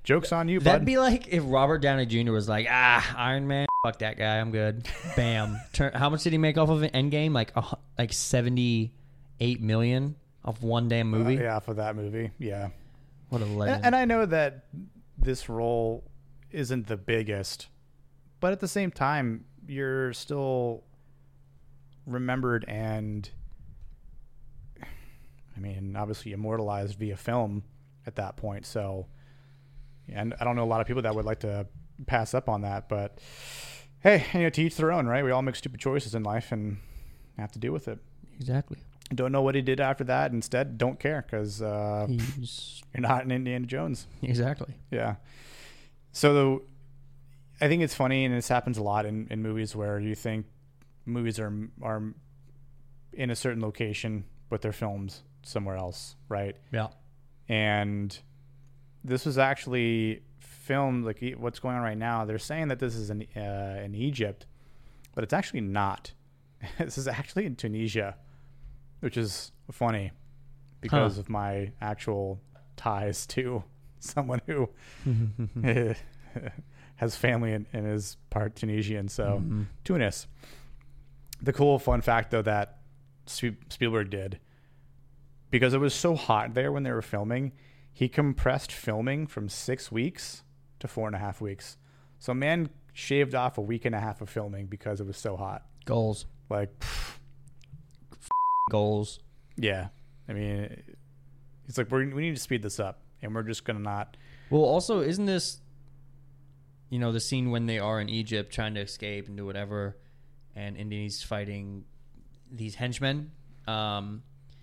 [0.04, 0.86] jokes on you, That'd bud.
[0.86, 2.32] be like if Robert Downey Jr.
[2.32, 4.88] was like, ah, Iron Man, fuck that guy, I'm good.
[5.16, 5.60] Bam.
[5.72, 7.32] Turn, how much did he make off of an Endgame?
[7.32, 11.38] Like, hu- like seventy-eight million off one damn movie.
[11.38, 12.30] Uh, yeah, for that movie.
[12.38, 12.70] Yeah.
[13.28, 13.76] What a legend.
[13.76, 14.64] And, and I know that
[15.18, 16.04] this role
[16.50, 17.68] isn't the biggest,
[18.40, 20.84] but at the same time, you're still
[22.06, 23.28] remembered and,
[24.82, 27.64] I mean, obviously immortalized via film
[28.06, 28.66] at that point.
[28.66, 29.06] So,
[30.08, 31.66] and I don't know a lot of people that would like to
[32.06, 33.18] pass up on that, but
[34.04, 35.24] hey, you know, to each their own, right?
[35.24, 36.76] We all make stupid choices in life and
[37.36, 37.98] have to deal with it.
[38.38, 38.78] exactly.
[39.14, 40.32] Don't know what he did after that.
[40.32, 42.06] Instead, don't care because uh,
[42.88, 44.06] you're not an Indiana Jones.
[44.22, 44.74] exactly.
[44.90, 45.16] Yeah.
[46.12, 46.62] So
[47.60, 50.46] I think it's funny, and this happens a lot in, in movies where you think
[51.06, 52.14] movies are are
[53.12, 56.56] in a certain location, but they're filmed somewhere else, right?
[56.72, 56.88] Yeah.
[57.48, 58.16] And
[59.04, 60.22] this was actually
[60.64, 62.24] filmed like what's going on right now.
[62.24, 64.46] They're saying that this is in uh, in Egypt,
[65.14, 66.12] but it's actually not.
[66.78, 68.16] this is actually in Tunisia,
[69.00, 70.10] which is funny
[70.80, 71.20] because Huh.
[71.20, 72.40] of my actual
[72.76, 73.62] ties to
[74.00, 74.68] someone who
[76.96, 79.08] has family and, and is part Tunisian.
[79.08, 79.42] So
[79.84, 80.26] Tunis.
[81.42, 82.78] The cool fun fact though that
[83.26, 84.38] Spielberg did
[85.50, 87.52] because it was so hot there when they were filming,
[87.92, 90.42] he compressed filming from six weeks
[90.84, 91.76] to four and a half weeks.
[92.18, 95.36] So man shaved off a week and a half of filming because it was so
[95.36, 95.64] hot.
[95.86, 96.26] Goals.
[96.50, 97.16] Like, pff,
[98.70, 99.20] Goals.
[99.56, 99.88] yeah.
[100.28, 100.82] I mean,
[101.68, 104.16] it's like we're, we need to speed this up, and we're just gonna not.
[104.50, 105.58] Well, also, isn't this,
[106.88, 109.96] you know, the scene when they are in Egypt trying to escape and do whatever,
[110.54, 111.84] and Indy's fighting
[112.50, 113.32] these henchmen?
[113.66, 114.22] Um,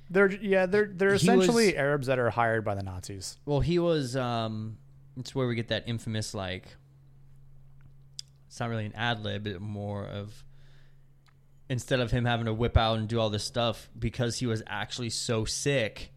[0.09, 3.37] They're yeah, they're they're essentially was- Arabs that are hired by the Nazis.
[3.45, 4.15] well, he was.
[4.15, 4.77] Um,
[5.17, 6.65] it's where we get that infamous like.
[8.47, 10.43] It's not really an ad lib, but more of.
[11.69, 14.61] Instead of him having to whip out and do all this stuff because he was
[14.67, 16.11] actually so sick,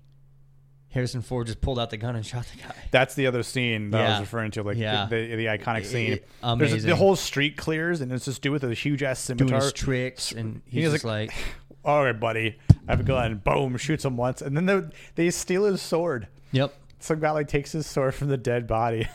[0.88, 2.74] Harrison Ford just pulled out the gun and shot the guy.
[2.90, 5.06] That's the other scene that I was referring to, like Yeah.
[5.08, 6.18] the, the the iconic scene.
[6.42, 9.20] I- There's a- the whole street clears, and it's just do with a huge ass
[9.20, 11.32] scimitar, Doing his tricks, and He he's was just like,
[11.84, 13.36] All right, buddy, I have a gun.
[13.44, 14.82] Boom, shoots him once, and then they,
[15.26, 16.26] they steal his sword.
[16.50, 16.74] "Yep,
[17.08, 19.08] Guy like takes his sword from the dead body.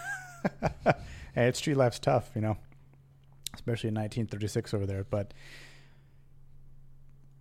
[1.35, 2.57] and street life's tough, you know,
[3.53, 5.03] especially in 1936 over there.
[5.03, 5.33] But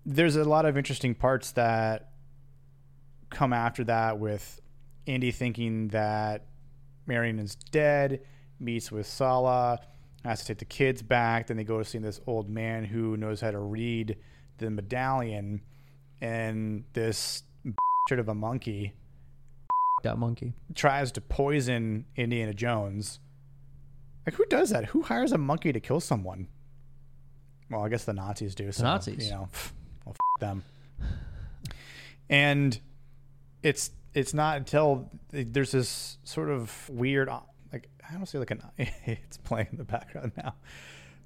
[0.06, 2.11] there's a lot of interesting parts that
[3.30, 4.61] come after that with
[5.06, 6.46] Indy thinking that
[7.06, 8.20] Marion is dead,
[8.58, 9.78] meets with Salah,
[10.24, 11.46] has to take the kids back.
[11.46, 14.16] Then they go to see this old man who knows how to read
[14.58, 15.62] the medallion,
[16.20, 17.42] and this
[18.11, 18.94] of a monkey
[20.02, 23.20] that monkey." tries to poison Indiana Jones.
[24.26, 24.87] Like, who does that?
[24.87, 26.48] Who hires a monkey to kill someone?
[27.70, 28.70] Well, I guess the Nazis do.
[28.72, 29.24] So, Nazis.
[29.26, 29.48] you know,
[30.04, 30.64] well, f- them.
[32.30, 32.78] And
[33.62, 37.28] it's it's not until there's this sort of weird,
[37.72, 38.62] like I don't see like an.
[39.06, 40.54] It's playing in the background now.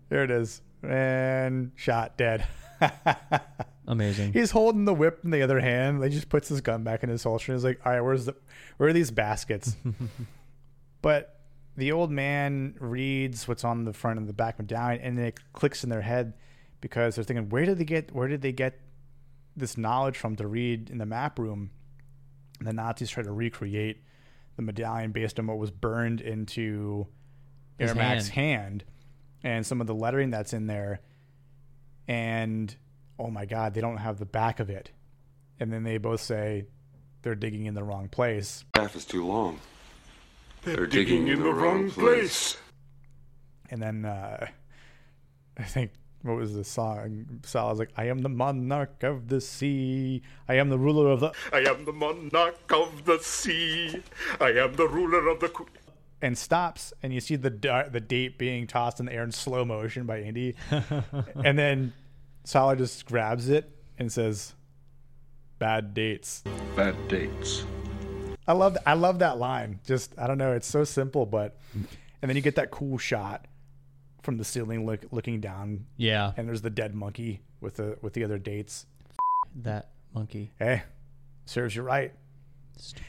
[0.08, 2.46] There it is, and shot dead.
[3.86, 4.32] Amazing.
[4.32, 6.02] He's holding the whip in the other hand.
[6.02, 7.52] He just puts his gun back in his holster.
[7.52, 8.36] He's like, "All right, where's the
[8.76, 9.76] where are these baskets?"
[11.02, 11.40] but
[11.76, 15.40] the old man reads what's on the front and the back medallion, and then it
[15.52, 16.34] clicks in their head
[16.80, 18.12] because they're thinking, "Where did they get?
[18.14, 18.80] Where did they get
[19.56, 21.70] this knowledge from to read in the map room?"
[22.58, 24.04] And the Nazis try to recreate
[24.56, 27.08] the medallion based on what was burned into
[27.78, 28.82] His Ermac's hand.
[28.82, 28.84] hand
[29.44, 31.00] and some of the lettering that's in there.
[32.09, 32.74] And
[33.18, 34.90] oh my God, they don't have the back of it.
[35.61, 36.64] And then they both say
[37.22, 38.64] they're digging in the wrong place.
[38.74, 39.61] Half is too long.
[40.62, 42.57] They're digging in the wrong place.
[43.70, 44.46] And then uh,
[45.59, 47.40] I think what was the song?
[47.44, 50.22] Salah's like, "I am the monarch of the sea.
[50.48, 54.02] I am the ruler of the." I am the monarch of the sea.
[54.40, 55.50] I am the ruler of the.
[56.22, 59.24] Qu- And stops, and you see the da- the date being tossed in the air
[59.24, 61.92] in slow motion by Indy, and then
[62.44, 64.54] Salah just grabs it and says,
[65.58, 66.42] "Bad dates."
[66.76, 67.64] Bad dates.
[68.46, 69.80] I love I love that line.
[69.87, 73.46] Just I don't know, it's so simple, but and then you get that cool shot
[74.22, 78.12] from the ceiling look, looking down, Yeah, and there's the dead monkey with the with
[78.14, 78.87] the other dates.
[79.62, 80.50] that monkey.
[80.58, 80.82] Hey,
[81.46, 82.12] serves you right.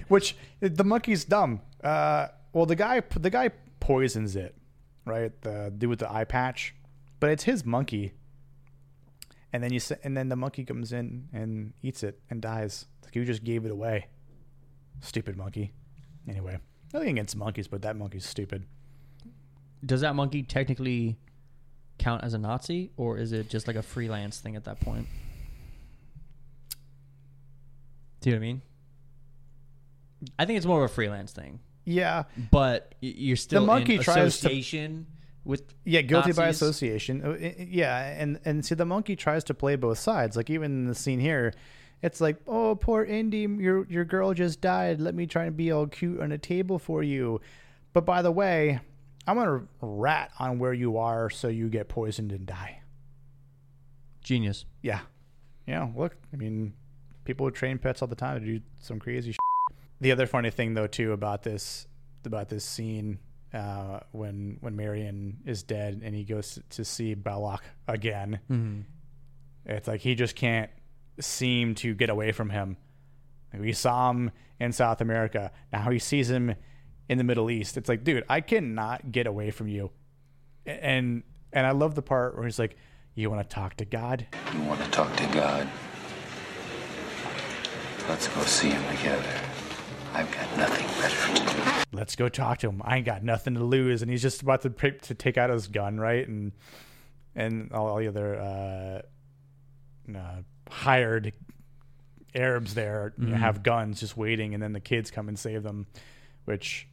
[0.08, 1.62] Which the monkey's dumb.
[1.84, 4.56] Uh, well, the guy the guy poisons it,
[5.06, 5.32] right?
[5.42, 6.76] The dude with the eye patch,
[7.20, 8.14] but it's his monkey.
[9.52, 12.86] And then you and then the monkey comes in and eats it and dies.
[13.04, 14.08] Like you just gave it away.
[15.02, 15.74] Stupid monkey.
[16.28, 16.58] Anyway,
[16.94, 18.66] nothing against monkeys, but that monkey's stupid.
[19.86, 21.18] Does that monkey technically
[21.98, 25.08] count as a Nazi, or is it just like a freelance thing at that point?
[28.22, 28.62] Do you know what I mean?
[30.40, 34.40] I think it's more of a freelance thing, Yeah, but you're still the monkey tries
[34.40, 34.48] to-
[35.46, 37.22] with yeah, guilty by association.
[37.26, 40.38] Uh, Yeah, and and see the monkey tries to play both sides.
[40.38, 41.54] Like even in the scene here,
[42.02, 45.02] it's like, oh, poor Indy, your your girl just died.
[45.02, 47.42] Let me try and be all cute on a table for you.
[47.92, 48.80] But by the way,
[49.28, 52.80] I'm gonna rat on where you are so you get poisoned and die.
[54.24, 54.66] Genius.
[54.82, 55.02] Yeah,
[55.68, 55.90] yeah.
[55.96, 56.74] Look, I mean,
[57.26, 59.32] people train pets all the time to do some crazy.
[59.32, 59.40] Shit.
[60.04, 61.88] The other funny thing, though, too, about this
[62.26, 63.20] about this scene
[63.54, 68.40] uh, when when Marion is dead and he goes to see Belloq again,
[69.66, 70.70] it's like he just can't
[71.22, 72.76] seem to get away from him.
[73.58, 75.54] We saw him in South America.
[75.72, 76.54] Now he sees him
[77.08, 77.78] in the Middle East.
[77.78, 79.92] It's like, dude, I cannot get away from you.
[80.66, 82.76] And and I love the part where he's like,
[83.16, 85.70] "You want to talk to God?" You want to talk to God?
[88.10, 89.53] Let's go see him together.
[90.14, 91.98] I've got nothing better to do.
[91.98, 92.82] let's go talk to him.
[92.86, 94.02] I ain't got nothing to lose.
[94.02, 96.28] And he's just about to pick, to take out his gun, right?
[96.28, 96.52] And
[97.36, 99.02] and all the other uh,
[100.16, 101.34] uh, hired
[102.36, 105.64] Arabs there you know, have guns just waiting, and then the kids come and save
[105.64, 105.88] them,
[106.46, 106.88] which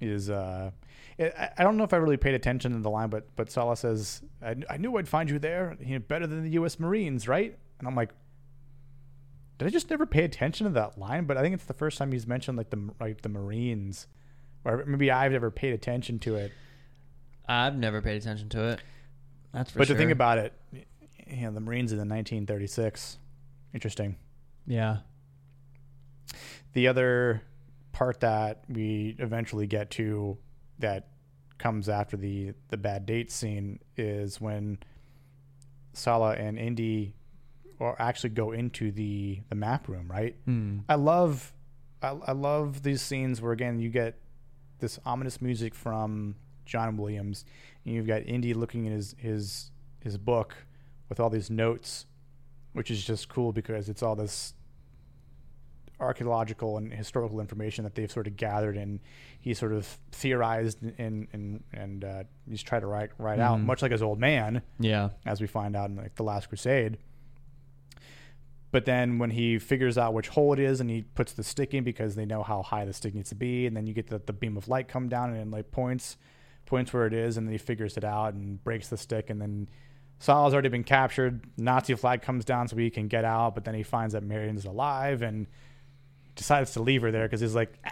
[0.00, 0.70] is uh,
[1.18, 3.76] I I don't know if I really paid attention to the line, but but Salah
[3.76, 6.80] says, "I, I knew I'd find you there, you know, better than the U.S.
[6.80, 8.10] Marines, right?" And I'm like,
[9.60, 11.26] did I just never pay attention to that line?
[11.26, 14.06] But I think it's the first time he's mentioned like the like the Marines,
[14.64, 16.50] or maybe I've never paid attention to it.
[17.46, 18.80] I've never paid attention to it.
[19.52, 19.96] That's for but sure.
[19.96, 20.54] to think about it,
[21.26, 23.18] you know, the Marines in the 1936,
[23.74, 24.16] interesting.
[24.66, 24.98] yeah,
[26.72, 27.42] The other
[27.92, 30.38] part that we eventually get to
[30.78, 31.08] that
[31.58, 34.78] comes after the the bad date scene is when
[35.92, 37.14] Salah and Indy
[37.80, 40.36] or actually go into the the map room, right?
[40.88, 41.52] I love
[42.02, 44.18] I, I love these scenes where again you get
[44.78, 47.44] this ominous music from John Williams
[47.84, 50.54] and you've got Indy looking at his his his book
[51.08, 52.06] with all these notes,
[52.74, 54.54] which is just cool because it's all this
[55.98, 59.00] archaeological and historical information that they've sort of gathered and
[59.38, 63.82] he sort of theorized and and and uh, he's tried to write write out much
[63.82, 66.96] like his old man yeah, as we find out in like the last crusade
[68.72, 71.74] but then when he figures out which hole it is and he puts the stick
[71.74, 74.08] in because they know how high the stick needs to be and then you get
[74.08, 76.16] the, the beam of light come down and it like points
[76.66, 79.40] points where it is and then he figures it out and breaks the stick and
[79.40, 79.68] then
[80.18, 83.74] Sal's already been captured Nazi flag comes down so he can get out but then
[83.74, 85.46] he finds that Marion's alive and
[86.36, 87.90] decides to leave her there because he's like ah,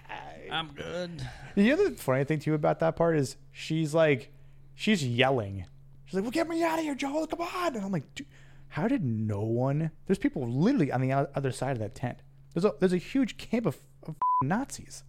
[0.50, 1.26] I'm good.
[1.54, 4.32] the other funny thing too about that part is she's like,
[4.74, 5.66] she's yelling.
[6.04, 7.26] She's like, "Well, get me out of here, Joel!
[7.26, 8.26] Come on!" And I'm like, Dude,
[8.68, 12.18] "How did no one?" There's people literally on the other side of that tent.
[12.54, 15.04] There's a there's a huge camp of, of Nazis.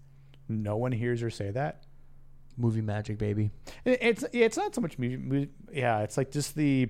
[0.48, 1.84] No one hears her say that.
[2.58, 3.52] Movie magic, baby.
[3.86, 6.00] It- It's it's not so much movie, movie yeah.
[6.02, 6.90] It's like just the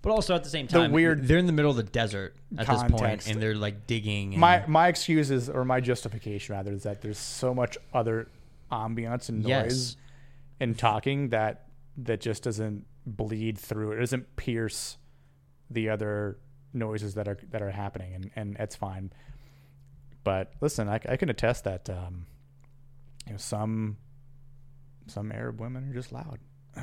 [0.00, 2.66] But also at the same time, weird they're in the middle of the desert at
[2.66, 4.32] this and they're like digging.
[4.32, 8.28] And, my my excuse is or my justification rather is that there's so much other
[8.70, 9.96] ambiance and noise Yes.
[10.60, 11.66] and talking that
[11.96, 13.92] that just doesn't bleed through.
[13.92, 14.96] It doesn't pierce
[15.70, 16.38] the other
[16.72, 19.12] noises that are that are happening, and and it's fine.
[20.24, 22.26] But listen, I, I can attest that um,
[23.26, 23.96] you know some
[25.06, 26.38] some Arab women are just loud.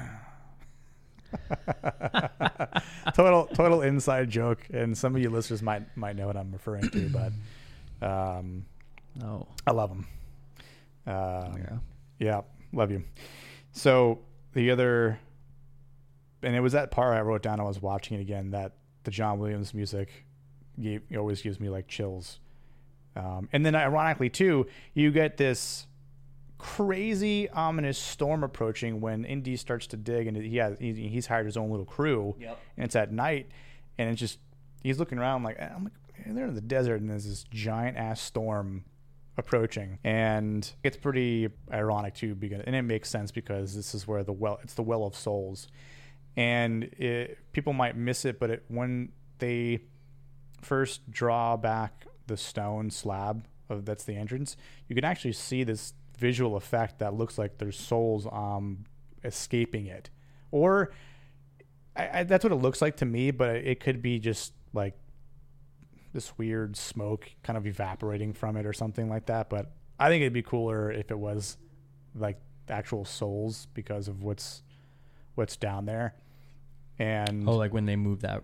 [3.13, 6.89] total total inside joke, and some of you listeners might might know what I'm referring
[6.89, 7.32] to, but
[8.08, 8.65] um,
[9.24, 10.08] oh, I love them.
[11.08, 11.78] Um, yeah.
[12.19, 12.41] yeah,
[12.74, 13.04] love you.
[13.71, 14.19] So
[14.54, 15.19] the other,
[16.45, 17.60] and it was that part I wrote down.
[17.60, 18.51] I was watching it again.
[18.51, 20.25] That the John Williams music
[20.79, 22.39] gave, always gives me like chills.
[23.15, 25.88] Um, and then ironically too, you get this
[26.58, 31.45] crazy ominous storm approaching when Indy starts to dig, and he has he, he's hired
[31.45, 32.36] his own little crew.
[32.39, 32.60] Yep.
[32.77, 33.49] And it's at night,
[33.97, 34.39] and it's just
[34.84, 35.93] he's looking around like I'm like
[36.27, 38.86] they're in the desert, and there's this giant ass storm
[39.38, 44.23] approaching and it's pretty ironic too because and it makes sense because this is where
[44.23, 45.67] the well it's the well of souls
[46.36, 49.80] and it, people might miss it but it, when they
[50.62, 55.93] first draw back the stone slab of that's the entrance you can actually see this
[56.17, 58.86] visual effect that looks like there's souls um
[59.24, 60.10] escaping it
[60.52, 60.91] or
[61.95, 64.95] I, I, that's what it looks like to me but it could be just like
[66.15, 69.50] this weird smoke kind of evaporating from it or something like that.
[69.50, 71.58] But I think it'd be cooler if it was
[72.15, 74.63] like actual souls because of what's
[75.36, 76.15] what's down there,
[76.99, 78.43] and Oh, like when they move that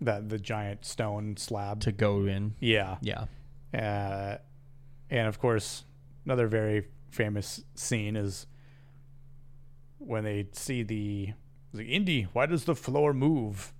[0.00, 1.80] that the giant stone slab.
[1.80, 2.54] to go in.
[2.60, 3.24] yeah, Yeah.
[3.72, 4.38] uh,
[5.10, 5.84] and of course,
[6.24, 8.46] another very famous scene is
[9.98, 11.32] when they see the
[11.72, 12.22] the Indy.
[12.32, 13.72] Why does the floor move?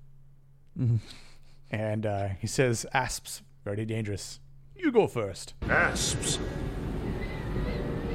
[1.70, 4.40] And uh, he says, "Asps, very dangerous.
[4.77, 5.54] You go first.
[5.69, 6.38] Asps.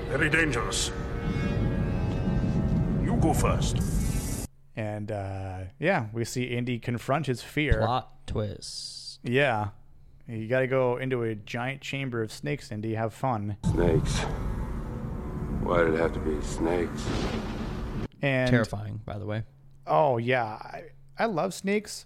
[0.09, 0.91] Very dangerous.
[3.03, 3.77] You go first.
[4.79, 7.79] And uh, yeah, we see Indy confront his fear.
[7.79, 9.19] Plot twist.
[9.23, 9.71] Yeah,
[10.25, 12.93] you got to go into a giant chamber of snakes, Indy.
[12.93, 13.57] Have fun.
[13.71, 14.19] Snakes.
[15.63, 17.05] Why did it have to be snakes?
[18.21, 19.43] And Terrifying, by the way.
[19.85, 20.83] Oh yeah, I,
[21.17, 22.05] I love snakes,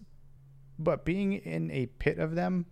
[0.80, 2.66] but being in a pit of them,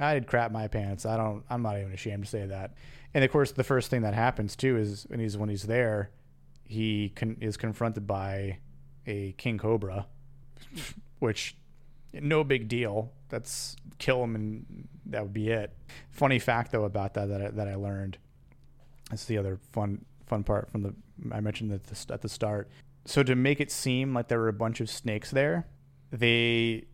[0.00, 1.06] I'd crap my pants.
[1.06, 1.44] I don't.
[1.48, 2.74] I'm not even ashamed to say that.
[3.14, 6.10] And of course, the first thing that happens too is when he's when he's there,
[6.66, 8.58] he con- is confronted by
[9.06, 10.06] a king cobra,
[11.18, 11.56] which
[12.12, 13.12] no big deal.
[13.28, 15.74] That's kill him and that would be it.
[16.10, 18.18] Funny fact though about that that I, that I learned.
[19.10, 20.94] That's the other fun fun part from the
[21.30, 22.68] I mentioned at the, at the start.
[23.04, 25.66] So to make it seem like there were a bunch of snakes there,
[26.10, 26.84] they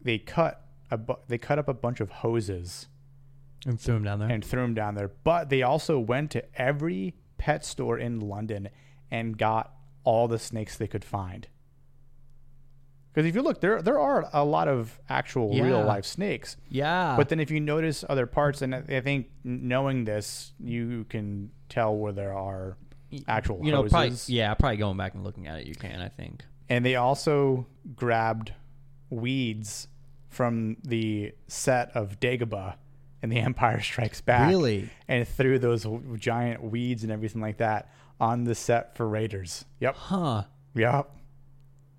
[0.00, 2.86] they cut a bu- they cut up a bunch of hoses
[3.66, 4.28] And threw them down there.
[4.30, 5.08] and threw them down there.
[5.24, 8.68] But they also went to every pet store in London
[9.10, 9.73] and got
[10.04, 11.48] all the snakes they could find.
[13.12, 16.56] Because if you look, there there are a lot of actual real life snakes.
[16.68, 17.14] yeah.
[17.16, 21.96] But then if you notice other parts, and I think knowing this, you can tell
[21.96, 22.76] where there are
[23.28, 23.92] actual you know, hoses.
[23.92, 26.00] probably yeah, probably going back and looking at it, you can.
[26.00, 26.44] I think.
[26.68, 28.52] And they also grabbed
[29.10, 29.86] weeds
[30.28, 32.74] from the set of Dagobah
[33.22, 34.48] in The Empire Strikes Back.
[34.48, 34.90] Really?
[35.06, 35.86] And threw those
[36.18, 39.64] giant weeds and everything like that on the set for Raiders.
[39.80, 39.94] Yep.
[39.96, 40.44] Huh.
[40.74, 41.10] Yep.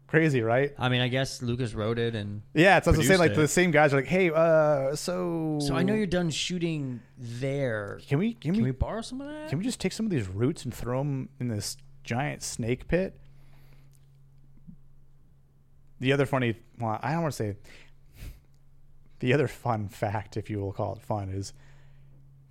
[0.07, 0.71] Crazy, right?
[0.77, 3.35] I mean, I guess Lucas wrote it, and Yeah, it's also saying like it.
[3.37, 7.99] the same guys are like, hey, uh, so so I know you're done shooting there.
[8.07, 9.49] Can we can, Can we, we borrow some of that?
[9.49, 12.87] can we just take some of these roots and throw them in this giant snake
[12.87, 13.19] pit?
[15.99, 17.55] The other funny, well, I don't want to say.
[19.19, 21.53] The other fun fact, if you will call it fun, is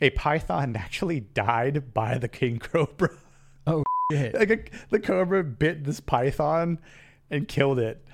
[0.00, 3.10] a python actually died by the king cobra.
[4.12, 4.34] Shit!
[4.34, 4.58] like a,
[4.90, 6.78] the cobra bit this python
[7.30, 8.04] and killed it.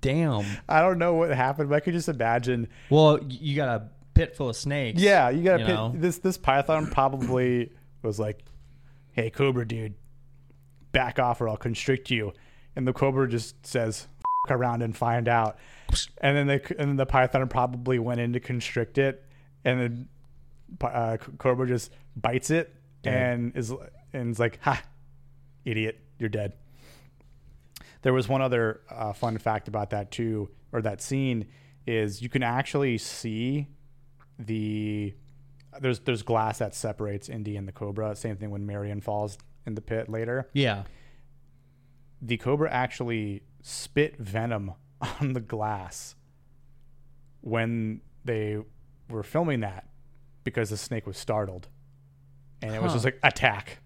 [0.00, 0.44] Damn.
[0.68, 2.68] I don't know what happened, but I could just imagine.
[2.90, 5.00] Well, you got a pit full of snakes.
[5.00, 5.92] Yeah, you gotta You pit, know?
[5.94, 6.18] this.
[6.18, 7.70] This python probably
[8.02, 8.42] was like,
[9.12, 9.94] "Hey, cobra dude,
[10.90, 12.32] back off or I'll constrict you,"
[12.74, 14.08] and the cobra just says,
[14.48, 15.56] F- "Around and find out,"
[16.18, 19.24] and then the and then the python probably went in to constrict it,
[19.64, 20.08] and then
[20.80, 22.74] uh, cobra just bites it
[23.04, 23.72] and is
[24.16, 24.82] and it's like, "Ha,
[25.64, 26.54] idiot, you're dead."
[28.02, 31.46] There was one other uh, fun fact about that too, or that scene
[31.86, 33.68] is you can actually see
[34.38, 35.14] the
[35.80, 38.14] there's there's glass that separates Indy and the Cobra.
[38.16, 40.48] Same thing when Marion falls in the pit later.
[40.52, 40.84] Yeah.
[42.22, 44.72] The Cobra actually spit venom
[45.20, 46.14] on the glass
[47.40, 48.58] when they
[49.08, 49.88] were filming that
[50.44, 51.68] because the snake was startled.
[52.62, 53.78] And it was just like attack.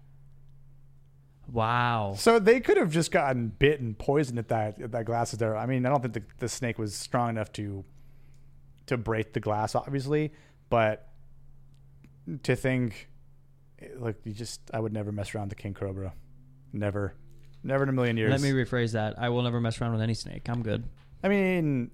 [1.51, 2.13] Wow.
[2.17, 5.57] So they could have just gotten bit and poisoned at that at that glass there.
[5.57, 7.83] I mean, I don't think the, the snake was strong enough to
[8.87, 10.31] to break the glass, obviously,
[10.69, 11.09] but
[12.43, 13.09] to think,
[13.81, 16.13] eh, like, you just I would never mess around with the king cobra,
[16.73, 17.13] never,
[17.63, 18.31] never in a million years.
[18.31, 19.19] Let me rephrase that.
[19.19, 20.49] I will never mess around with any snake.
[20.49, 20.83] I'm good.
[21.23, 21.91] I mean,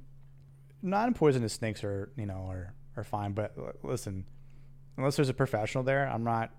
[0.82, 4.26] non-poisonous snakes are you know are are fine, but listen,
[4.98, 6.52] unless there's a professional there, I'm not.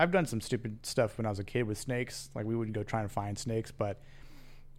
[0.00, 2.30] I've done some stupid stuff when I was a kid with snakes.
[2.34, 4.00] Like we would go try and find snakes, but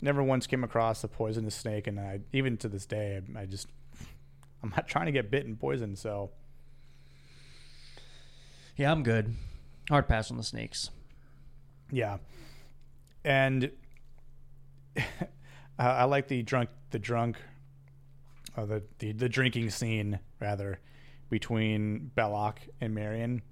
[0.02, 1.86] never once came across a poisonous snake.
[1.86, 3.68] And I even to this day, I, I just
[4.64, 6.00] I'm not trying to get bit and poisoned.
[6.00, 6.32] So
[8.76, 9.36] Yeah, I'm good.
[9.90, 10.90] Hard pass on the snakes.
[11.92, 12.18] yeah,
[13.24, 13.72] and
[14.98, 15.04] uh,
[15.78, 17.38] I like the drunk the drunk,
[18.58, 20.80] uh, the, the the drinking scene rather
[21.30, 23.44] between Belloq and Marion.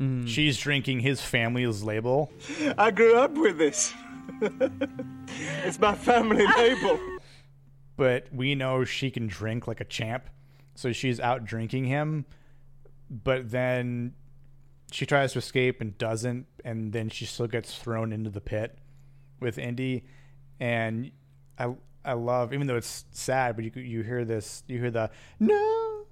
[0.00, 0.26] Mm.
[0.26, 2.32] She's drinking his family's label.
[2.78, 3.92] I grew up with this.
[5.64, 6.98] it's my family label.
[7.96, 10.28] but we know she can drink like a champ.
[10.74, 12.24] So she's out drinking him,
[13.10, 14.14] but then
[14.92, 18.78] she tries to escape and doesn't, and then she still gets thrown into the pit
[19.40, 20.04] with Indy.
[20.58, 21.10] And
[21.58, 25.10] I I love, even though it's sad, but you you hear this, you hear the
[25.38, 26.06] no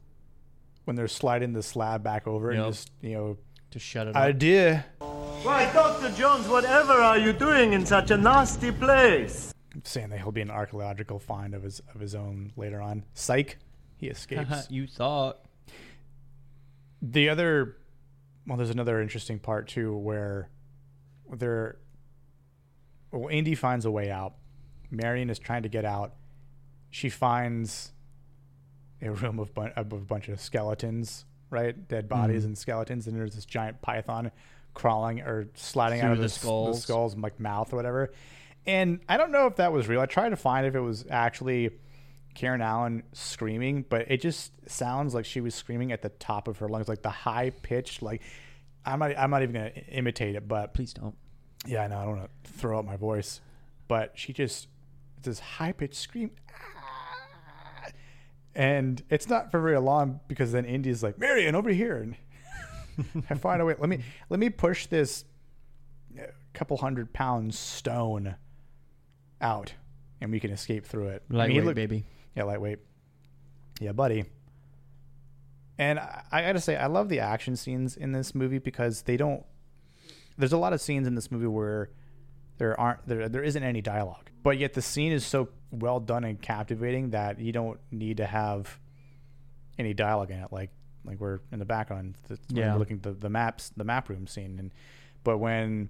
[0.85, 2.63] when they're sliding the slab back over Yep.
[2.65, 3.37] and just you know
[3.73, 4.23] To shut it up.
[4.23, 4.87] idea.
[4.99, 6.11] Why, Dr.
[6.17, 9.53] Jones, whatever are you doing in such a nasty place?
[9.85, 13.05] saying that he'll be an archaeological find of his of his own later on.
[13.15, 13.59] Psych,
[13.97, 14.67] he escapes.
[14.71, 15.39] you thought.
[17.01, 17.77] the other
[18.47, 20.49] well there's another interesting part too where
[21.33, 21.77] they're
[23.13, 24.35] well Indy finds a way out
[24.91, 26.15] marion is trying to get out
[26.91, 27.93] she finds
[29.01, 33.17] a room of, bun- of a bunch of skeletons right dead bodies and skeletons and
[33.17, 34.31] there's this giant python
[34.75, 36.77] crawling or sliding out of the the, skulls.
[36.77, 38.13] the skulls like mouth or whatever
[38.67, 41.05] and i don't know if that was real i tried to find if it was
[41.11, 41.71] actually
[42.39, 46.59] Karen Allen screaming, but it just sounds like she was screaming at the top of
[46.59, 48.01] her lungs, like the high pitched.
[48.01, 48.23] Like
[48.87, 51.17] I'm not, I'm not even gonna imitate it, but Please don't.
[51.67, 53.41] yeah, I know I don't want to throw out my voice,
[53.89, 54.69] but she just
[55.17, 56.78] it's this high pitched scream, "Ah!"
[58.59, 62.17] And it's not for very long because then Indy's like Marion over here, and
[63.31, 63.77] I find a way.
[63.79, 65.25] Let me let me push this
[66.53, 68.35] couple hundred pound stone
[69.41, 69.73] out,
[70.21, 71.23] and we can escape through it.
[71.31, 72.05] I mean, Lightweight, baby.
[72.35, 72.81] Yeah, lightweight.
[73.81, 74.25] Yeah, buddy.
[75.79, 79.17] And I, I gotta say, I love the action scenes in this movie because they
[79.17, 79.45] don't.
[80.37, 81.91] There's a lot of scenes in this movie where
[82.59, 86.25] there aren't there there isn't any dialogue, but yet the scene is so well done
[86.25, 88.79] and captivating that you don't need to have
[89.79, 90.53] any dialogue in it.
[90.53, 90.71] Like
[91.05, 92.73] like we're in the background, the, Yeah.
[92.73, 94.73] we're looking at the the maps, the map room scene, and
[95.25, 95.89] but when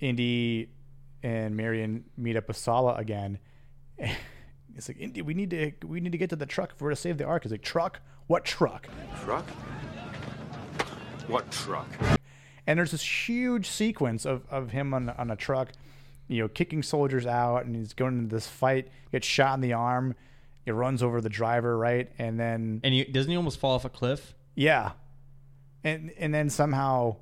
[0.00, 0.70] Indy
[1.22, 3.38] and Marion meet up with Salah again.
[4.76, 6.90] It's like Indy, we need to we need to get to the truck if we're
[6.90, 7.42] to save the ark.
[7.42, 8.00] He's like, truck?
[8.28, 8.86] What truck?
[9.24, 9.44] Truck?
[11.26, 11.88] What truck?
[12.70, 15.72] And there's this huge sequence of, of him on on a truck,
[16.28, 19.72] you know, kicking soldiers out, and he's going into this fight, gets shot in the
[19.72, 20.14] arm,
[20.64, 23.84] it runs over the driver, right, and then And he, doesn't he almost fall off
[23.84, 24.36] a cliff?
[24.54, 24.92] yeah,
[25.82, 27.16] and and then somehow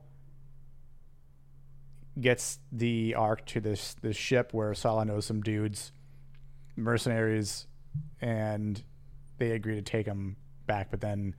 [2.21, 5.93] gets the ark to this this ship where Salah knows some dudes,
[6.77, 7.67] mercenaries,
[8.21, 8.83] and
[9.39, 10.37] they agree to take him
[10.67, 10.91] back.
[10.91, 11.35] But then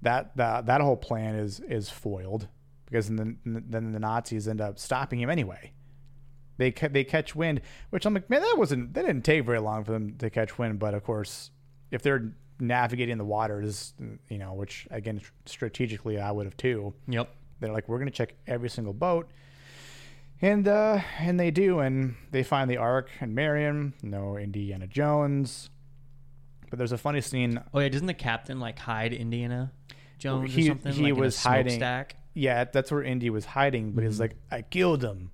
[0.00, 2.48] that that that whole plan is is foiled
[2.86, 5.72] because then then the Nazis end up stopping him anyway.
[6.56, 7.60] They ca- they catch wind,
[7.90, 10.56] which I'm like, man, that wasn't that didn't take very long for them to catch
[10.58, 10.78] wind.
[10.78, 11.50] But of course,
[11.90, 13.92] if they're navigating the waters,
[14.28, 16.94] you know, which again strategically I would have too.
[17.08, 17.28] Yep.
[17.60, 19.30] They're like, we're going to check every single boat,
[20.42, 25.70] and uh, and they do, and they find the Ark and Marion, no Indiana Jones.
[26.70, 27.60] But there's a funny scene.
[27.72, 29.72] Oh yeah, doesn't the captain like hide Indiana
[30.18, 30.92] Jones He- or something?
[30.92, 31.80] he like was hiding-?
[32.34, 35.30] Yeah, that's where Indy was hiding, but he's like, I killed him.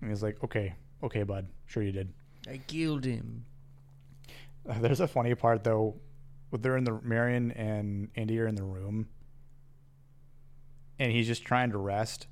[0.00, 2.12] And he's like, okay, okay, bud, sure you did.
[2.48, 3.46] I killed him.
[4.68, 5.96] Uh, There's a funny part though.
[6.50, 9.08] When they're in the Marion and Indy are in the room,
[10.98, 12.28] and he's just trying to rest,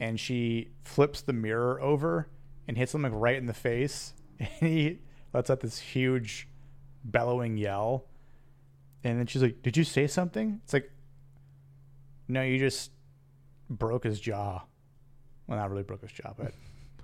[0.00, 2.28] and she flips the mirror over
[2.66, 4.98] and hits him like right in the face, and he
[5.32, 6.48] lets out this huge
[7.04, 8.06] bellowing yell,
[9.04, 10.90] and then she's like, "Did you say something?" It's like,
[12.26, 12.90] "No, you just
[13.78, 14.62] broke his jaw."
[15.46, 16.52] Well, not really broke his jaw, but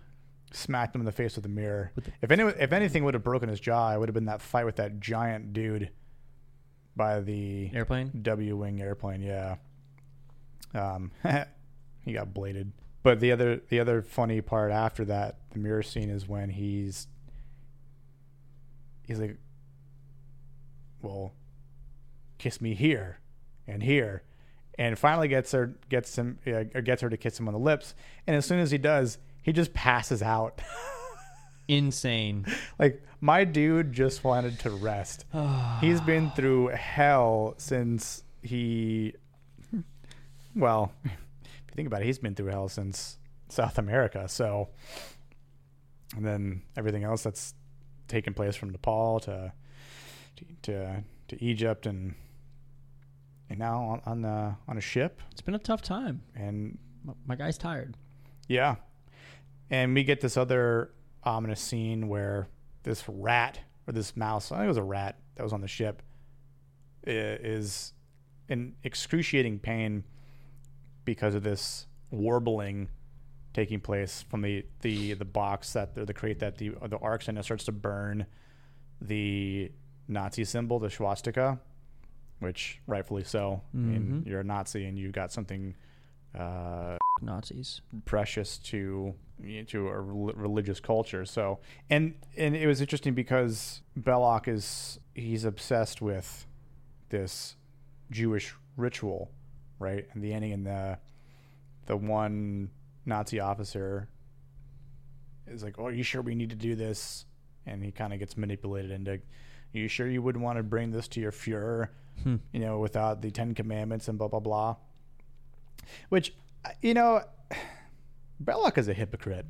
[0.53, 1.93] smacked him in the face with a mirror.
[2.23, 4.65] if any, if anything would have broken his jaw, it would have been that fight
[4.65, 5.91] with that giant dude
[6.97, 8.11] by the Airplane.
[8.23, 9.23] W wing airplane.
[9.23, 9.57] Yeah,
[10.75, 11.13] um,
[12.05, 12.73] he got bladed.
[13.03, 17.07] But the other the other funny part after that, the mirror scene is when he's
[19.07, 19.39] he's like,
[21.01, 21.33] well,
[22.39, 23.21] kiss me here
[23.67, 24.23] and here,
[24.79, 27.95] and finally gets her gets him uh, gets her to kiss him on the lips,
[28.27, 30.61] and as soon as he does, he just passes out.
[31.69, 32.47] Insane.
[32.79, 35.27] like my dude just wanted to rest.
[35.83, 39.13] He's been through hell since he
[40.55, 41.11] well, if
[41.45, 43.19] you think about it, he's been through hell since
[43.51, 44.29] South America.
[44.29, 44.71] So
[46.17, 47.55] and then everything else that's
[48.07, 49.53] taken place from Nepal to
[50.63, 52.15] to to Egypt and
[53.51, 56.23] and now on, on the on a ship It's been a tough time.
[56.35, 57.97] and My- My guy's tired.
[58.49, 58.77] yeah.
[59.71, 60.93] And we get this other
[61.25, 62.49] ominous scene where
[62.85, 65.69] this rat or this mouse, I think it was a rat that was on the
[65.69, 66.03] ship,
[67.03, 67.93] is
[68.49, 70.05] in excruciating pain
[71.05, 72.89] because of this warbling
[73.53, 77.29] taking place from the, the, the box that the, the crate that the the ark's
[77.29, 77.37] in.
[77.37, 78.27] It starts to burn
[79.01, 79.71] the
[80.07, 81.61] Nazi symbol, the swastika,
[82.41, 83.63] which rightfully so.
[83.75, 85.75] I mean, you're a Nazi and you've got something
[86.39, 87.81] uh, Nazis.
[88.05, 89.15] precious to
[89.69, 91.25] to a rel- religious culture.
[91.25, 91.61] So,
[91.91, 96.47] and and it was interesting because Belloq is he's obsessed with
[97.09, 97.57] this
[98.11, 99.31] Jewish ritual,
[99.79, 100.07] right?
[100.13, 100.99] And the ending in the
[101.87, 102.71] the one
[103.07, 104.09] Nazi officer
[105.47, 107.25] is like, "Oh, are you sure we need to do this?"
[107.67, 109.21] And he kind of gets manipulated into, "Are
[109.73, 111.33] you sure you wouldn't want to bring this to your
[112.25, 114.77] Fuhrer, you know, without the Ten Commandments and blah blah blah."
[116.09, 117.23] Which, uh, you know,
[118.43, 119.47] Belloq is a hypocrite.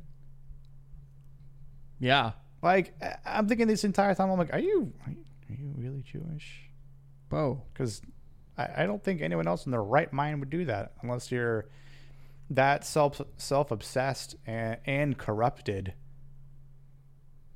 [1.99, 2.31] Yeah.
[2.61, 2.93] Like,
[3.25, 6.69] I'm thinking this entire time, I'm like, are you, are you, are you really Jewish?
[7.29, 7.63] Whoa.
[7.73, 8.01] Because
[8.57, 11.69] I, I don't think anyone else in their right mind would do that unless you're
[12.49, 15.93] that self self obsessed and, and corrupted.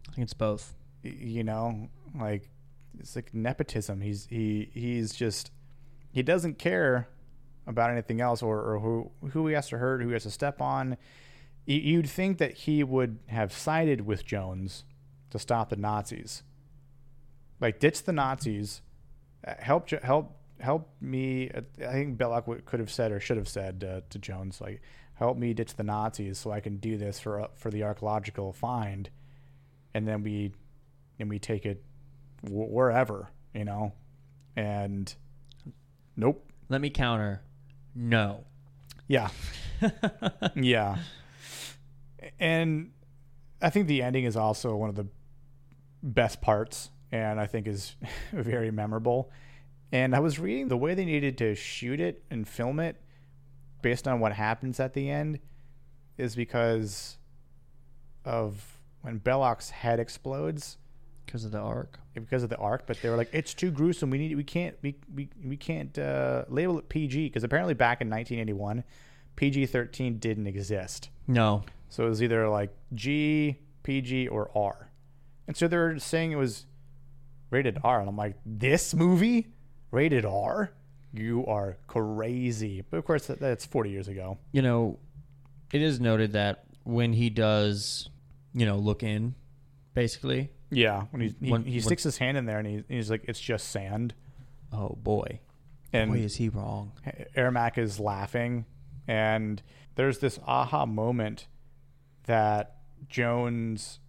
[0.09, 0.75] I think it's both.
[1.01, 2.49] You know, like
[2.99, 4.01] it's like nepotism.
[4.01, 5.51] He's he he's just
[6.11, 7.07] he doesn't care
[7.65, 10.31] about anything else or, or who who he has to hurt, who he has to
[10.31, 10.97] step on.
[11.65, 14.83] You'd think that he would have sided with Jones
[15.29, 16.43] to stop the Nazis,
[17.61, 18.81] like ditch the Nazis,
[19.47, 21.49] uh, help help help me.
[21.49, 24.81] uh, I think Belloq could have said or should have said uh, to Jones like,
[25.13, 28.51] help me ditch the Nazis so I can do this for uh, for the archaeological
[28.51, 29.09] find,
[29.93, 30.51] and then we
[31.17, 31.81] and we take it
[32.49, 33.93] wherever, you know,
[34.55, 35.13] and
[36.15, 37.41] nope, Let me counter.
[37.95, 38.45] No.
[39.07, 39.29] yeah,
[40.55, 40.97] yeah,
[42.39, 42.91] and
[43.61, 45.07] I think the ending is also one of the
[46.01, 47.95] best parts, and I think is
[48.31, 49.31] very memorable.
[49.91, 52.99] And I was reading the way they needed to shoot it and film it
[53.83, 55.39] based on what happens at the end
[56.17, 57.17] is because
[58.25, 60.77] of when Belloq's head explodes
[61.25, 61.99] Because of the ark.
[62.13, 64.09] because of the ark, but they were like, it's too gruesome.
[64.09, 68.01] We need, we can't, we, we, we can't uh, label it PG because apparently back
[68.01, 68.83] in 1981,
[69.35, 71.09] PG 13 didn't exist.
[71.27, 71.63] No.
[71.89, 74.89] So it was either like G, PG, or R.
[75.47, 76.65] And so they're saying it was
[77.49, 77.99] rated R.
[77.99, 79.47] And I'm like, this movie?
[79.91, 80.71] Rated R?
[81.13, 82.83] You are crazy.
[82.89, 84.37] But of course, that, that's 40 years ago.
[84.51, 84.99] You know,
[85.71, 88.09] it is noted that when he does,
[88.53, 89.35] you know, look in,
[89.93, 90.49] basically.
[90.75, 91.03] Yeah.
[91.11, 93.25] When he, he, When- he when- sticks his hand in there and he, he's like,
[93.27, 94.13] it's just sand.
[94.71, 95.39] Oh boy.
[95.91, 96.91] And Boy, is he wrong.
[97.37, 98.65] Ermac is laughing,
[99.07, 99.61] and
[99.93, 101.45] there's this aha moment
[102.23, 102.77] that
[103.09, 103.99] Jones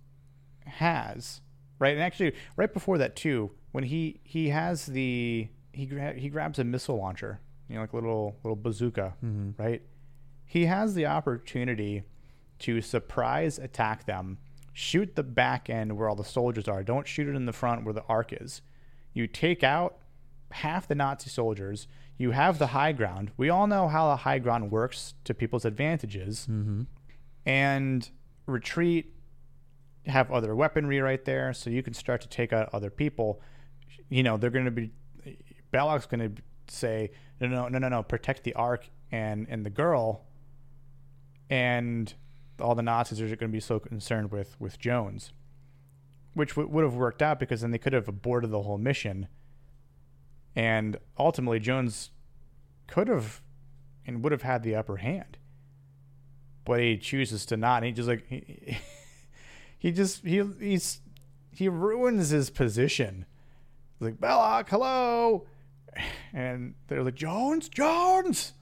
[0.65, 1.43] has,
[1.79, 1.93] right?
[1.93, 6.59] And actually, right before that too, when he he has the he gra- he grabs
[6.59, 7.39] a missile launcher,
[7.69, 9.63] you know, like a little little bazooka, mm-hmm.
[9.63, 9.83] right?
[10.47, 12.05] He has the opportunity
[12.61, 14.39] to surprise attack them,
[14.75, 16.83] shoot the back end where all the soldiers are.
[16.83, 18.61] Don't shoot it in the front where the ark is.
[19.15, 19.99] You take out
[20.51, 21.87] half the Nazi soldiers.
[22.19, 23.31] You have the high ground.
[23.37, 26.49] We all know how the high ground works to people's advantages.
[26.51, 26.83] Mm-hmm.
[27.47, 28.11] And
[28.47, 29.15] retreat,
[30.07, 33.41] have other weaponry right there, so you can start to take out other people.
[34.09, 34.91] You know, they're going to be.
[35.73, 37.11] Belloq's going to say,
[37.41, 40.25] no, no, no, no, no, protect the Ark and, and the girl.
[41.49, 42.13] And
[42.61, 45.33] all the Nazis are going to be so concerned with, with Jones,
[46.35, 49.29] which w- would have worked out because then they could have aborted the whole mission
[50.57, 52.11] and ultimately Jones
[52.87, 53.43] could have
[54.07, 55.39] and would have had the upper hand,
[56.65, 57.79] but he chooses to not.
[57.79, 58.79] And he just like he,
[59.79, 61.01] he just he he's
[61.51, 63.27] he ruins his position.
[63.99, 65.47] He's like Belloq, hello,
[66.33, 68.53] and they're like Jones, Jones,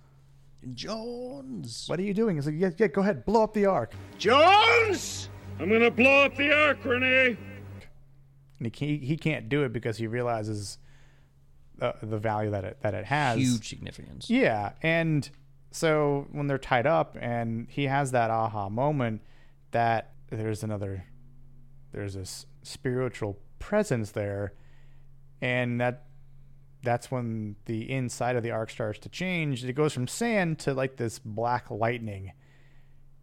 [0.75, 1.87] Jones.
[1.89, 2.37] what are you doing?
[2.37, 3.95] He's like, yeah, yeah, go ahead, blow up the ark.
[4.19, 5.29] Jones!
[5.59, 7.37] I'm gonna blow up the ark, René!
[8.59, 10.79] And he can't, he can't do it because he realizes
[11.81, 13.39] uh, the value that it that it has.
[13.39, 14.31] Huge significance.
[14.31, 15.29] Yeah, and
[15.73, 19.23] so when they're tied up, and he has that aha moment
[19.73, 21.05] that there's another,
[21.93, 24.53] there's this spiritual presence there,
[25.41, 26.05] and that
[26.83, 29.65] that's when the inside of the ark starts to change.
[29.65, 32.33] It goes from sand to like this black lightning,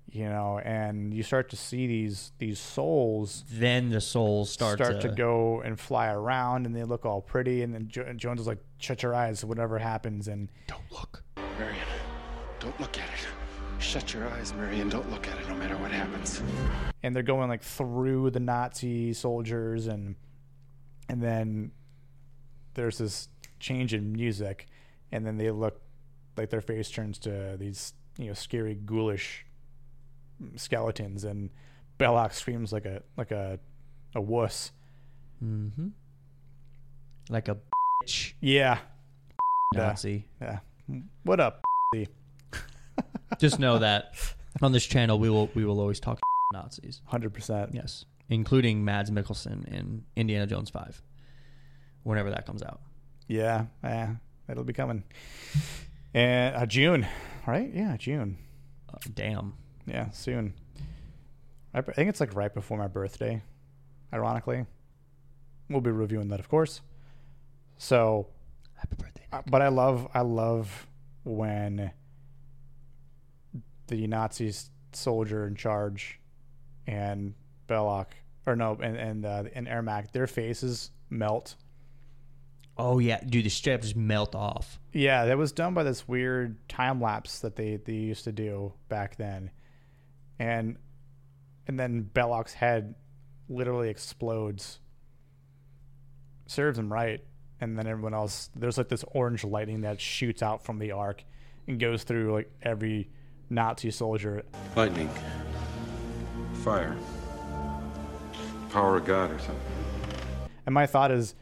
[0.10, 5.02] you know, and you start to see these these souls Then the souls start, start,
[5.02, 8.42] to, go and fly around, and they look all pretty, and then jo- and Jones
[8.42, 11.24] is like, "Shut your eyes, whatever happens," and Don't look.
[11.58, 11.78] Marion,
[12.60, 13.28] don't look at it.
[13.84, 14.90] Shut your eyes, Marion.
[14.90, 16.42] Don't look at it no matter what happens.
[17.04, 20.16] and they're going like through the Nazi soldiers and
[21.08, 21.72] and then
[22.74, 23.30] there's this
[23.60, 24.68] change in music
[25.12, 25.82] and then they look
[26.38, 29.46] like their face turns to these you know scary ghoulish
[30.56, 31.50] skeletons and
[32.00, 33.60] Belloq screams like a like a
[34.16, 34.72] a wuss.
[35.44, 35.90] Mm-hmm.
[37.30, 37.58] Like a
[38.04, 38.80] bitch Yeah.
[39.76, 40.26] Nazi.
[40.42, 40.60] Yeah.
[41.24, 41.62] What up?
[43.40, 44.16] Just know that
[44.62, 46.20] on this channel we will we will always talk
[46.54, 47.02] Nazis.
[47.12, 47.74] 100%.
[47.74, 51.02] Yes, including Mads Mikkelsen in Indiana Jones Five,
[52.04, 52.82] whenever that comes out.
[53.30, 53.66] Yeah.
[53.84, 54.16] Yeah.
[54.50, 55.04] It'll be coming.
[56.14, 57.08] And uh, June,
[57.48, 57.72] right?
[57.74, 58.38] Yeah, June.
[58.92, 59.54] Uh, damn.
[59.86, 60.54] Yeah, soon.
[61.74, 63.42] I I think it's like right before my birthday,
[64.12, 64.66] ironically.
[65.70, 66.82] We'll be reviewing that, of course.
[67.78, 68.28] So,
[68.74, 69.26] Happy birthday.
[69.32, 70.88] uh, but I love, I love
[71.24, 71.92] when
[73.88, 74.52] the Nazi
[74.94, 76.20] soldier in charge
[76.88, 77.36] and
[77.68, 78.08] Belloq,
[78.48, 81.56] or no, and and uh, and Ermac, their faces melt.
[82.82, 84.80] Oh yeah, dude, the strap just melt off.
[84.94, 88.72] Yeah, that was done by this weird time lapse that they, they used to do
[88.88, 89.52] back then.
[90.40, 90.78] And
[91.68, 92.96] and then Belloq's head
[93.50, 94.80] literally explodes.
[96.48, 97.22] Serves him right.
[97.60, 101.26] And then everyone else there's like this orange lightning that shoots out from the ark
[101.68, 103.10] and goes through like every
[103.50, 104.44] Nazi soldier.
[104.78, 105.10] Lightning.
[106.64, 106.96] Fire.
[108.70, 109.60] Power of God or something.
[110.66, 111.36] And my thought is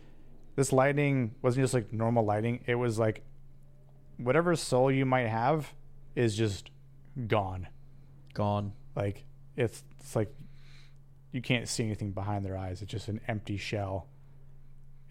[0.58, 3.22] this lightning wasn't just like normal lighting, it was like
[4.18, 5.72] whatever soul you might have
[6.16, 6.72] is just
[7.28, 7.68] gone.
[8.34, 8.74] Gone.
[8.96, 9.24] Like
[9.56, 10.34] it's it's like
[11.32, 12.82] you can't see anything behind their eyes.
[12.82, 14.08] It's just an empty shell.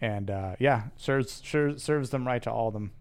[0.01, 2.91] and uh, yeah, serves serves serves them right to all of them.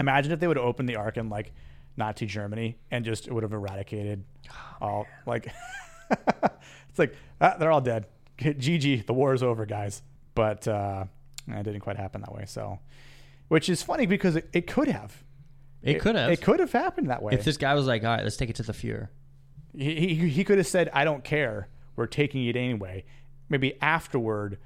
[0.00, 1.52] Imagine if they would open the ark in like
[1.96, 4.24] Nazi Germany and just it would have eradicated
[4.80, 5.52] all like
[6.10, 8.06] it's like ah, they're all dead.
[8.38, 10.02] GG, the war is over, guys.
[10.34, 11.04] But uh,
[11.56, 12.44] it didn't quite happen that way.
[12.46, 12.78] So,
[13.48, 15.22] which is funny because it, it could have.
[15.82, 16.30] It, could have.
[16.30, 17.32] It could have happened that way.
[17.34, 19.08] If this guy was like, all right, let's take it to the Fuhrer.
[19.76, 21.68] he, he, he could have said, I don't care.
[21.96, 23.04] We're taking it anyway.
[23.48, 24.58] Maybe afterward,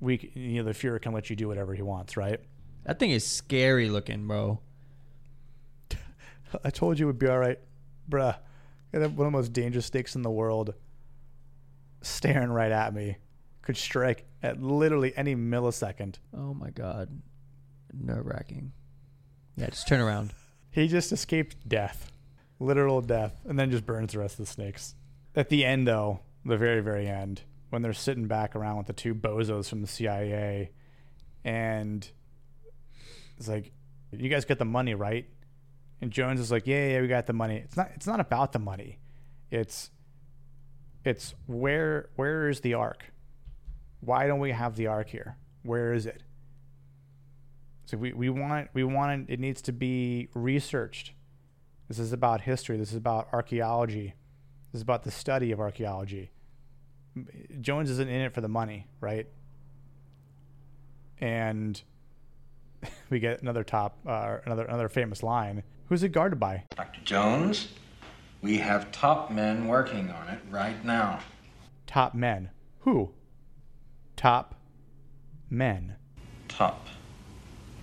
[0.00, 2.40] we you know the Fuhrer can let you do whatever he wants, right?
[2.84, 4.60] That thing is scary looking, bro.
[6.64, 7.58] I told you it would be all right,
[8.08, 8.36] bruh.
[8.92, 10.74] One of the most dangerous snakes in the world,
[12.00, 13.16] staring right at me,
[13.64, 16.16] could strike at literally any millisecond.
[16.36, 17.20] Oh my god,
[17.92, 18.72] nerve wracking.
[19.56, 20.32] Yeah, just turn around.
[20.70, 22.12] He just escaped death,
[22.58, 24.94] literal death, and then just burns the rest of the snakes.
[25.34, 28.92] At the end, though, the very, very end, when they're sitting back around with the
[28.92, 30.70] two bozos from the CIA,
[31.44, 32.08] and
[33.36, 33.72] it's like,
[34.12, 35.26] "You guys got the money, right?"
[36.00, 37.90] And Jones is like, "Yeah, yeah, we got the money." It's not.
[37.94, 38.98] It's not about the money.
[39.50, 39.90] It's,
[41.04, 43.13] it's where where is the ark?
[44.04, 45.36] Why don't we have the ark here?
[45.62, 46.22] Where is it?
[47.86, 51.12] So we, we want we want it it needs to be researched.
[51.88, 52.76] This is about history.
[52.76, 54.14] This is about archaeology.
[54.72, 56.30] This is about the study of archaeology.
[57.60, 59.26] Jones isn't in it for the money, right?
[61.18, 61.80] And
[63.10, 65.62] we get another top, uh, another another famous line.
[65.88, 66.64] Who's it guarded by?
[66.74, 67.00] Dr.
[67.04, 67.68] Jones,
[68.40, 71.20] we have top men working on it right now.
[71.86, 72.50] Top men.
[72.80, 73.12] Who?
[74.16, 74.54] Top
[75.50, 75.96] men.
[76.48, 76.86] Top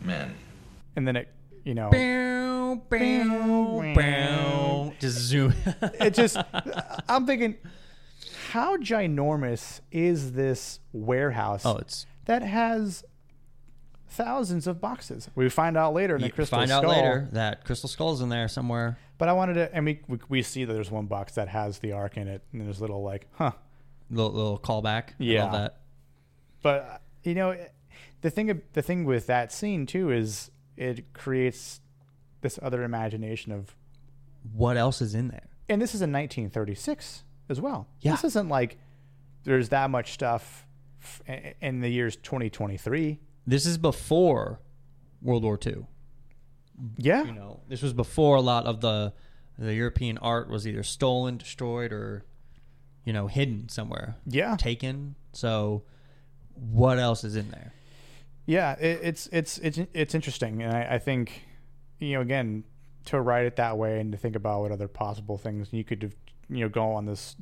[0.01, 0.35] men.
[0.95, 1.29] And then it,
[1.63, 4.93] you know, Bow, bow, bow.
[4.99, 5.53] Just zoom.
[5.81, 6.37] it just
[7.07, 7.57] I'm thinking
[8.51, 13.03] how ginormous is this warehouse oh, it's that has
[14.09, 15.29] thousands of boxes.
[15.35, 16.83] We find out later in the you crystal find skull.
[16.83, 18.97] out later that crystal skull's in there somewhere.
[19.17, 21.79] But I wanted to and we, we we see that there's one box that has
[21.79, 23.51] the ark in it and there's little like, huh.
[24.09, 25.11] Little, little callback.
[25.19, 25.43] Yeah.
[25.43, 25.80] love that.
[26.61, 27.55] But you know,
[28.21, 31.81] the thing the thing with that scene too is it creates
[32.41, 33.75] this other imagination of
[34.53, 35.47] What else is in there?
[35.69, 37.87] and this is in 1936 as well.
[38.01, 38.11] Yeah.
[38.11, 38.77] This isn't like
[39.43, 40.65] there's that much stuff
[41.61, 43.19] in the years 2023.
[43.47, 44.59] This is before
[45.21, 45.85] World War II.
[46.97, 47.23] Yeah.
[47.23, 49.13] You know, this was before a lot of the
[49.57, 52.23] the European art was either stolen, destroyed, or
[53.05, 54.55] you know, hidden somewhere, Yeah.
[54.57, 55.15] taken.
[55.33, 55.83] So,
[56.55, 57.73] what else is in there?
[58.45, 61.43] Yeah, it, it's it's it's it's interesting, and I, I think,
[61.99, 62.63] you know, again,
[63.05, 66.13] to write it that way and to think about what other possible things you could,
[66.49, 67.35] you know, go on this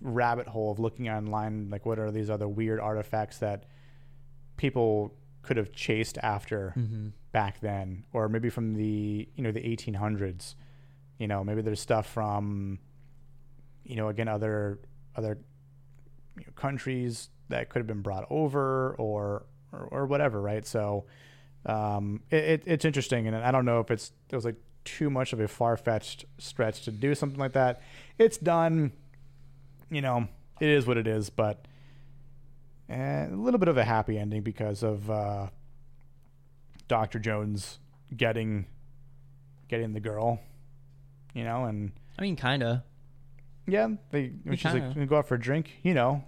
[0.00, 3.64] rabbit hole of looking online, like what are these other weird artifacts that
[4.56, 7.08] people could have chased after mm-hmm.
[7.32, 10.54] back then, or maybe from the you know the 1800s.
[11.18, 12.80] You know, maybe there's stuff from,
[13.84, 14.80] you know, again other
[15.14, 15.38] other
[16.36, 20.66] you know, countries that could have been brought over or or, or whatever, right?
[20.66, 21.04] So
[21.64, 25.08] um, it, it, it's interesting, and I don't know if it's it was like too
[25.10, 27.80] much of a far fetched stretch to do something like that.
[28.18, 28.92] It's done,
[29.90, 30.26] you know,
[30.60, 31.64] it is what it is, but
[32.88, 35.46] eh, a little bit of a happy ending because of uh,
[36.88, 37.78] Doctor Jones
[38.16, 38.66] getting
[39.68, 40.40] getting the girl,
[41.32, 42.80] you know, and I mean, kind of.
[43.66, 46.24] yeah, they she's like, kinda- "We go out for a drink," you know,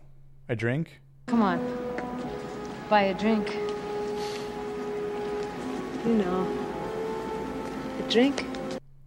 [0.49, 1.01] a drink.
[1.27, 1.59] Come on.
[2.89, 3.55] Buy a drink.
[6.05, 6.47] You know.
[7.99, 8.47] A drink?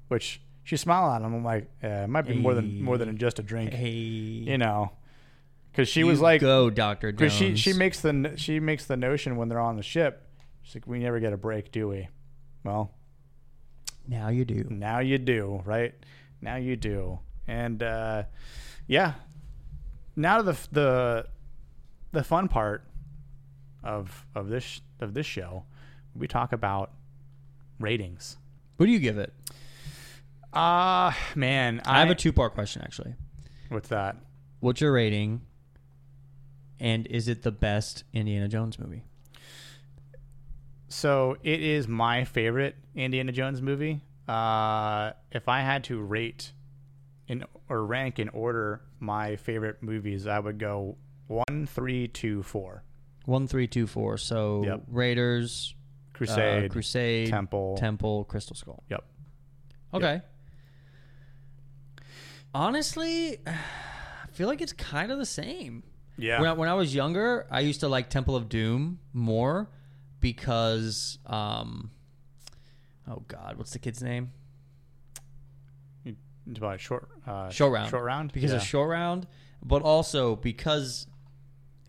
[0.07, 1.33] which she smiled at him.
[1.33, 4.57] I'm like, eh, it might be more than more than just a drink, Hey, you
[4.57, 4.91] know,
[5.71, 8.97] because she you was like, "Go, Doctor because she she makes the she makes the
[8.97, 10.23] notion when they're on the ship.
[10.63, 12.09] She's like, we never get a break, do we?
[12.63, 12.91] Well,
[14.07, 14.65] now you do.
[14.69, 15.93] now you do, right?
[16.41, 18.23] Now you do, and uh,
[18.87, 19.13] yeah.
[20.15, 21.27] Now the the
[22.11, 22.83] the fun part
[23.83, 25.65] of of this of this show,
[26.15, 26.91] we talk about
[27.79, 28.37] ratings.
[28.77, 29.33] What do you give it?
[30.53, 33.15] Ah, man, I have a two part question actually.
[33.69, 34.17] What's that?
[34.59, 35.41] What's your rating?
[36.79, 39.03] And is it the best Indiana Jones movie?
[40.89, 44.01] So it is my favorite Indiana Jones movie.
[44.27, 46.53] Uh, if I had to rate
[47.27, 50.97] in or rank in order my favorite movies, I would go
[51.57, 52.83] one, three, two, four.
[53.25, 54.17] One, three, two, four.
[54.17, 54.83] So Yep.
[54.87, 55.73] Raiders,
[56.13, 57.77] Crusade, uh, Crusade, Temple.
[57.77, 58.83] Temple, Crystal Skull.
[58.89, 59.03] Yep.
[59.93, 60.21] Okay.
[62.53, 65.83] Honestly, I feel like it's kind of the same.
[66.17, 66.39] Yeah.
[66.41, 69.69] When I, when I was younger, I used to like Temple of Doom more
[70.19, 71.91] because, um,
[73.07, 74.31] oh God, what's the kid's name?
[76.05, 77.89] It's about short, uh, Short round.
[77.89, 78.57] Short round because Yeah.
[78.57, 79.27] of short round,
[79.63, 81.07] but also because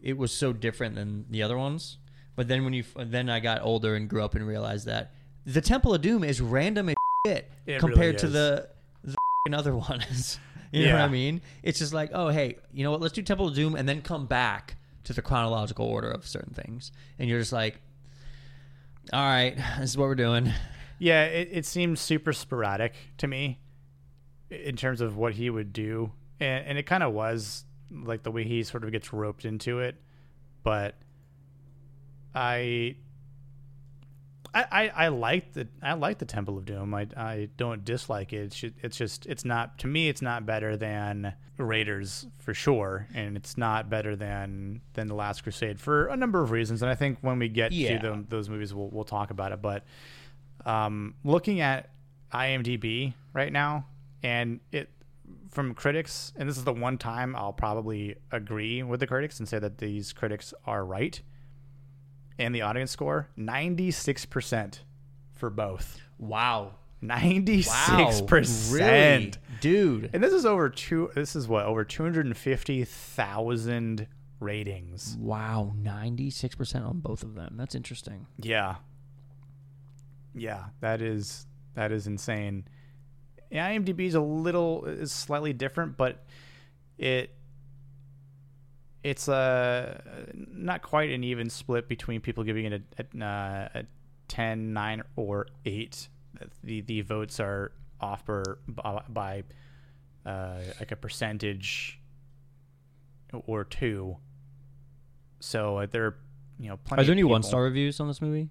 [0.03, 1.99] it was so different than the other ones.
[2.37, 5.13] But then when you then I got older and grew up and realized that
[5.45, 6.95] the Temple of Doom is random as
[7.27, 8.69] shit It compared really to the
[9.05, 10.39] the other ones.
[10.73, 11.41] you know what I mean?
[11.63, 13.01] It's just like, oh hey, you know what?
[13.01, 16.55] Let's do Temple of Doom and then come back to the chronological order of certain
[16.55, 17.81] things, and you're just like,
[19.13, 20.53] all right, this is what we're doing.
[20.99, 23.59] Yeah, it, it seems super sporadic to me
[24.51, 26.13] in terms of what he would do.
[26.41, 29.81] And, and it kind of was like the way he sort of gets roped into
[29.81, 29.97] it.
[30.63, 30.95] But
[32.35, 32.97] I.
[34.55, 36.95] I, I, I like the I like the Temple of Doom.
[36.95, 38.39] I, I don't dislike it.
[38.45, 40.09] It's just, it's just it's not to me.
[40.09, 45.43] It's not better than Raiders for sure, and it's not better than than the Last
[45.43, 46.81] Crusade for a number of reasons.
[46.81, 47.99] And I think when we get Yeah.
[47.99, 49.61] to them, those movies, we'll we'll talk about it.
[49.61, 49.85] But
[50.65, 51.91] um, looking at
[52.33, 53.85] IMDb right now,
[54.23, 54.89] and it
[55.51, 59.49] from critics, and this is the one time I'll probably agree with the critics and
[59.49, 61.21] say that these critics are right.
[62.39, 64.85] And the audience score, ninety six percent
[65.35, 65.99] for both.
[66.19, 70.11] Wow, Ninety wow, six really, percent, dude.
[70.13, 71.11] And this is over two.
[71.15, 74.09] This is what over two hundred and fifty thousand
[74.41, 75.17] ratings.
[75.21, 77.55] Wow, ninety six percent on both of them.
[77.57, 78.27] That's interesting.
[78.41, 78.77] Yeah.
[80.35, 82.67] Yeah, that is that is insane.
[83.51, 86.25] Yeah, IMDb is a little is slightly different, but
[86.99, 87.35] it
[89.03, 90.03] it's a
[90.37, 93.85] not quite an even split between people giving it a, a, uh, a
[94.29, 96.09] 10, 9, or 8.
[96.63, 98.59] The the votes are off per,
[99.09, 99.45] by
[100.27, 101.99] uh, like a percentage
[103.47, 104.17] or two.
[105.41, 106.17] So uh, there are
[106.61, 108.51] you know plenty Are there of any one star reviews on this movie?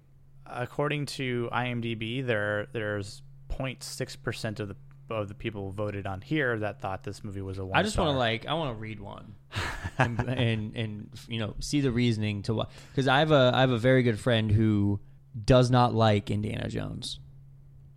[0.49, 4.75] according to IMDb, there there's 0.6 percent of the
[5.10, 7.78] of the people voted on here that thought this movie was a one.
[7.78, 9.36] I just want to like I want to read one
[9.97, 13.62] and, and and you know see the reasoning to what because I have a I
[13.62, 14.99] have a very good friend who
[15.45, 17.20] does not like Indiana Jones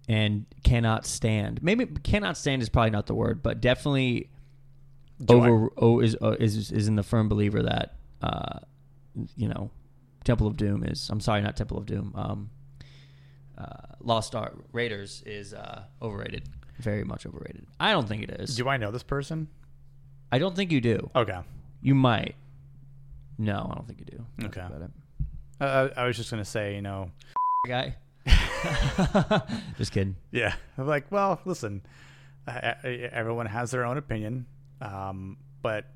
[0.09, 4.31] and cannot stand maybe cannot stand is probably not the word but definitely
[5.25, 8.61] Do I- over oh, is uh, is is in the firm believer that uh
[9.37, 9.71] you know
[10.25, 12.51] Temple of Doom is I'm sorry not Temple of Doom um
[13.59, 16.49] uh, Lost Ark Raiders is uh, overrated
[16.81, 19.49] very much overrated I don't think it is Do I know this person?
[20.33, 21.11] I don't think you do.
[21.17, 21.39] Okay.
[21.83, 22.35] You might.
[23.39, 24.27] No, I don't think you do.
[24.39, 24.67] That's Okay.
[24.67, 24.91] about it.
[25.61, 27.11] Uh, I was just gonna say, you know,
[27.67, 27.97] Guy.
[29.79, 30.17] Just kidding.
[30.31, 30.55] yeah.
[30.79, 31.83] I'm like, well, listen,
[32.47, 34.47] I, I, everyone has their own opinion,
[34.81, 35.87] um, but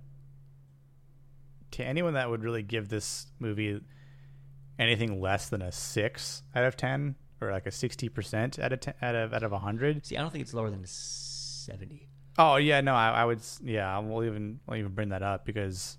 [1.73, 3.81] to anyone that would really give this movie
[4.79, 7.15] anything less than a six out of ten
[7.49, 10.21] or like a sixty percent out of 10, out of out of hundred, See, I
[10.21, 12.09] don't think it's lower than seventy.
[12.37, 13.41] Oh yeah, no, I, I would.
[13.63, 15.99] Yeah, we'll even we'll even bring that up because,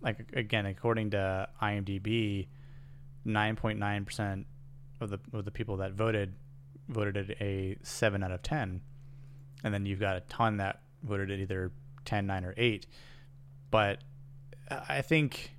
[0.00, 2.48] like again, according to IMDb,
[3.24, 4.46] nine point nine percent
[5.00, 6.34] of the of the people that voted
[6.88, 8.82] voted it a seven out of ten,
[9.64, 11.72] and then you've got a ton that voted it either
[12.04, 12.86] 10, 9, or eight.
[13.70, 14.00] But
[14.70, 15.52] uh, I think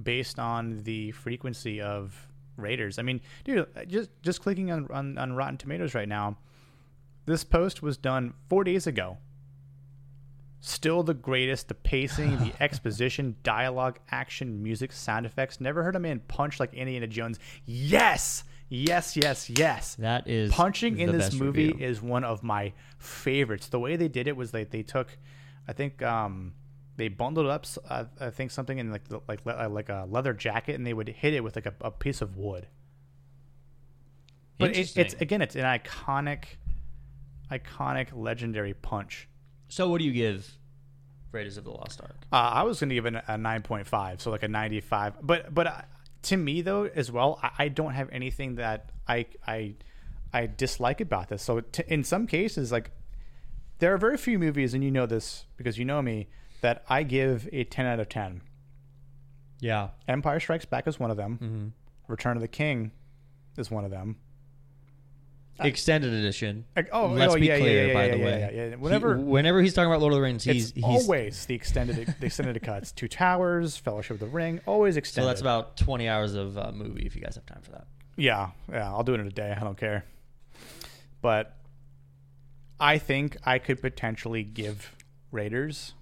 [0.00, 5.32] based on the frequency of Raiders, I mean, dude, just just clicking on on, on
[5.34, 6.38] Rotten Tomatoes right now.
[7.24, 9.18] This post was done four days ago.
[10.60, 11.68] Still the greatest.
[11.68, 15.60] The pacing, the exposition, dialogue, action, music, sound effects.
[15.60, 17.38] Never heard a man punch like Indiana Jones.
[17.64, 19.96] Yes, yes, yes, yes.
[19.96, 21.84] That is Punching in this movie review.
[21.84, 23.68] is one of my favorites.
[23.68, 25.16] The way they did it was like they took,
[25.66, 26.54] I think, um,
[27.02, 30.06] they bundled up, uh, I think something in like the, like le- uh, like a
[30.08, 32.68] leather jacket, and they would hit it with like a, a piece of wood.
[34.56, 36.44] But it, it's again, it's an iconic,
[37.50, 39.28] iconic, legendary punch.
[39.68, 40.48] So, what do you give
[41.32, 42.14] Raiders of the Lost Ark?
[42.32, 44.80] Uh, I was going to give it a nine point five, so like a ninety
[44.80, 45.14] five.
[45.20, 45.82] But but uh,
[46.22, 49.74] to me though, as well, I, I don't have anything that I I
[50.32, 51.42] I dislike about this.
[51.42, 52.92] So t- in some cases, like
[53.80, 56.28] there are very few movies, and you know this because you know me,
[56.62, 58.40] that I give a ten out of ten.
[59.60, 59.90] Yeah.
[60.08, 61.38] Empire Strikes Back is one of them.
[61.40, 62.12] Mm-hmm.
[62.12, 62.90] Return of the King
[63.56, 64.16] is one of them.
[65.60, 66.64] Uh, extended edition.
[66.74, 67.88] Like, oh, let's oh, be yeah, clear.
[67.88, 68.70] yeah, by the way, yeah, yeah.
[68.70, 72.14] He- Whenever- whenever he's talking about Lord of the Rings, he's he's always the extended
[72.20, 72.90] the extended cuts.
[72.90, 75.26] Two Towers, Fellowship of the Ring, always extended.
[75.26, 77.86] so that's about twenty hours of uh, movie if you guys have time for that.
[78.16, 79.54] Yeah, yeah, I'll do it in a day.
[79.56, 80.04] I don't care.
[81.20, 81.54] But
[82.80, 84.94] I think I could potentially give
[85.30, 85.92] Raiders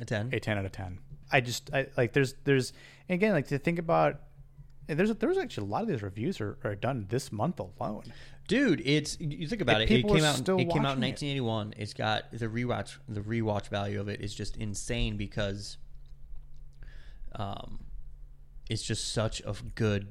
[0.00, 0.30] A ten.
[0.32, 0.98] a 10 out of 10.
[1.32, 2.72] I just I like there's there's
[3.08, 4.20] again like to think about
[4.86, 8.04] there's there's actually a lot of these reviews are, are done this month alone.
[8.48, 9.90] Dude, it's you think about it.
[9.90, 10.40] It came out.
[10.40, 11.36] It came out in watching it.
[11.40, 11.74] 1981.
[11.76, 12.98] It's got the rewatch.
[13.08, 15.76] The rewatch value of it is just insane because,
[17.36, 17.78] um,
[18.68, 20.08] it's just such a good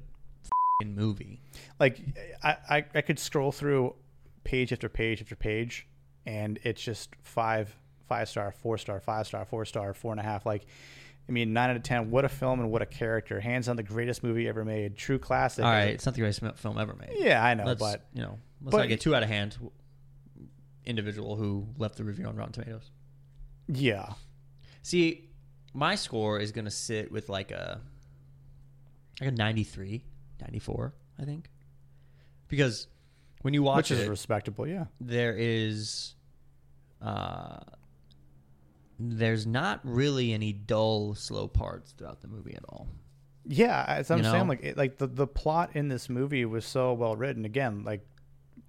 [0.81, 1.41] fing movie.
[1.79, 1.99] Like
[2.41, 3.95] I, I I could scroll through
[4.45, 5.85] page after page after page,
[6.25, 7.75] and it's just five
[8.09, 10.45] five star, four star, five star, four star, four and a half.
[10.45, 10.65] Like.
[11.27, 12.09] I mean, nine out of ten.
[12.09, 13.39] What a film and what a character!
[13.39, 14.97] Hands on the greatest movie ever made.
[14.97, 15.63] True classic.
[15.63, 17.11] All right, it's not the greatest film ever made.
[17.19, 19.55] Yeah, I know, Let's, but you know, let's but- not get too out of hand.
[20.87, 22.89] Individual who left the review on Rotten Tomatoes.
[23.67, 24.13] yeah,
[24.81, 25.29] See,
[25.75, 27.79] my score is gonna sit with like a
[29.21, 30.03] like a 93,
[30.41, 31.47] 94, I think,
[32.47, 32.87] because
[33.43, 34.65] when you watch which is it, respectable.
[34.65, 36.15] Yeah, there is
[37.03, 37.59] uh
[38.99, 42.87] there's not really any dull slow parts throughout the movie at all.
[43.45, 46.65] Yeah, as I'm You saying, like it, like the the plot in this movie was
[46.65, 47.45] so well written.
[47.45, 48.05] Again, like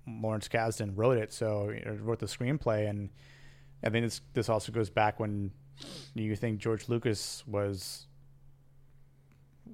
[0.07, 3.11] Lawrence Kasdan wrote it, so know, wrote the screenplay, and
[3.83, 5.51] I think this this also goes back when
[6.15, 8.07] you think George Lucas was,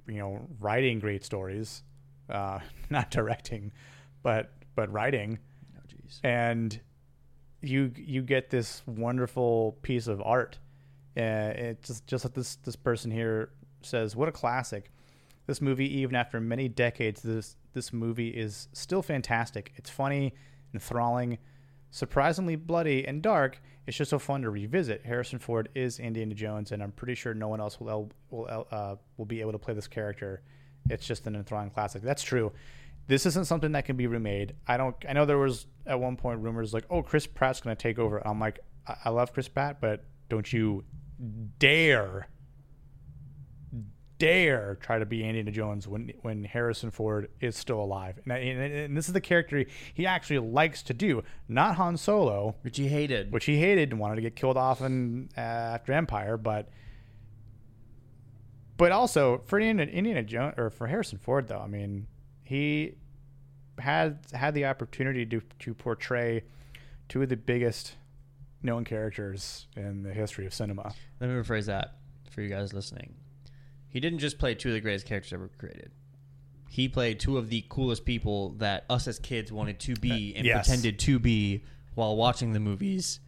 [0.07, 1.83] you know, writing great stories,
[2.31, 3.73] uh, not directing,
[4.23, 5.39] but but writing,
[5.77, 6.21] oh jeez.
[6.25, 6.81] And
[7.67, 10.59] you you get this wonderful piece of art.
[11.17, 13.51] And it just just like this this person here
[13.83, 14.91] says, what a classic!
[15.47, 19.73] This movie, even after many decades, this this movie is still fantastic.
[19.77, 20.35] It's funny,
[20.75, 21.39] enthralling,
[21.91, 23.61] surprisingly bloody and dark.
[23.87, 25.07] It's just so fun to revisit.
[25.07, 28.97] Harrison Ford is Indiana Jones, and I'm pretty sure no one else will will uh,
[29.17, 30.43] will be able to play this character.
[30.91, 32.03] It's just an enthralling classic.
[32.03, 32.53] That's true.
[33.09, 34.55] This isn't something that can be remade.
[34.67, 34.97] I don't.
[35.09, 37.99] I know there was at one point rumors like, "Oh, Chris Pratt's going to take
[37.99, 40.85] over." I'm like, I, I love Chris Pratt, but don't you
[41.59, 42.29] dare,
[44.19, 48.19] dare try to be Indiana Jones when when Harrison Ford is still alive.
[48.25, 51.97] And, and, and this is the character he, he actually likes to do, not Han
[51.97, 55.41] Solo, which he hated which he hated and wanted to get killed off in uh,
[55.41, 56.69] after Empire, but.
[58.79, 62.07] But also for Indiana, Indiana Jones or for Harrison Ford, though, I mean,
[62.47, 62.95] he
[63.79, 66.43] had had the opportunity to to portray
[67.09, 67.95] two of the biggest
[68.63, 70.95] known characters in the history of cinema.
[71.21, 71.97] let me rephrase that
[72.31, 73.15] for you guys listening
[73.89, 75.91] he didn't just play two of the greatest characters ever created
[76.69, 80.39] he played two of the coolest people that us as kids wanted to be uh,
[80.39, 80.67] and Yes.
[80.67, 83.21] pretended to be while watching the movies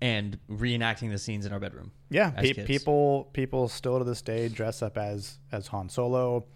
[0.00, 4.48] and reenacting the scenes in our bedroom Yeah, pe- people people still to this day
[4.48, 6.46] dress up as as Han Solo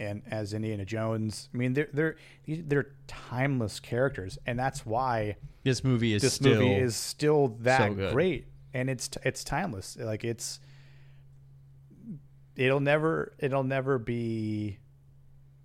[0.00, 1.48] and as Indiana Jones.
[1.54, 6.54] I mean, they're they're they're timeless characters, and that's why this movie is this still
[6.54, 9.96] movie is still that so great, and it's it's timeless.
[10.00, 10.58] Like it's
[12.56, 14.78] it'll never it'll never be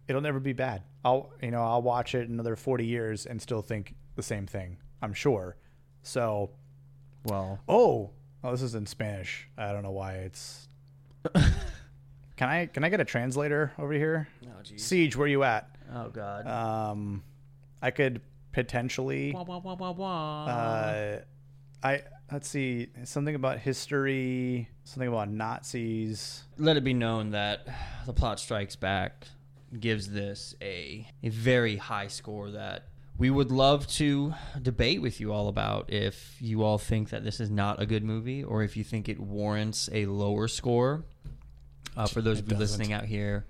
[0.07, 0.83] it'll never be bad.
[1.03, 4.77] I'll you know I'll watch it another forty years and still think the same thing.
[5.01, 5.55] I'm sure.
[6.03, 6.51] So
[7.23, 8.11] well oh
[8.43, 9.47] oh this is in Spanish.
[9.57, 10.67] I don't know why it's.
[12.37, 14.27] can I can I get a translator over here?
[14.45, 15.69] oh jeez Siege, where you at?
[15.93, 17.23] oh god Um,
[17.81, 18.21] I could
[18.51, 19.31] potentially.
[19.33, 20.45] Wah, wah, wah, wah, wah.
[20.45, 21.19] Uh,
[21.83, 26.43] I let's see something about history, something about Nazis.
[26.57, 27.67] let it be known that
[28.05, 29.27] the plot strikes back
[29.79, 35.31] gives this a a very high score that we would love to debate with you
[35.33, 38.75] all about if you all think that this is not a good movie or if
[38.77, 41.03] you think it warrants a lower score
[41.97, 43.45] uh, for those of you listening out here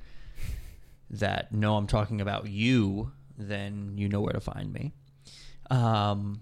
[1.10, 4.94] that know I'm talking about you then you know where to find me
[5.70, 6.42] um,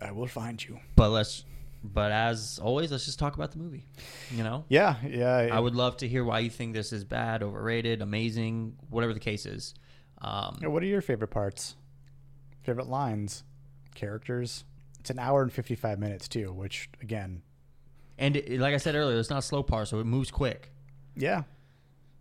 [0.00, 0.78] I will find you.
[0.96, 1.44] but let's
[1.84, 3.84] but as always let's just talk about the movie
[4.30, 5.48] you know Yeah, yeah.
[5.50, 9.20] I would love to hear why you think this is bad, overrated, amazing, whatever the
[9.20, 9.74] case is.
[10.20, 11.74] Um, What are your favorite parts?
[12.62, 13.42] Favorite lines,
[13.96, 14.64] characters?
[15.00, 17.42] It's an hour and fifty-five minutes too, which again,
[18.16, 20.71] and it, like I said earlier, it's not slow par, so it moves quick.
[21.16, 21.42] Yeah.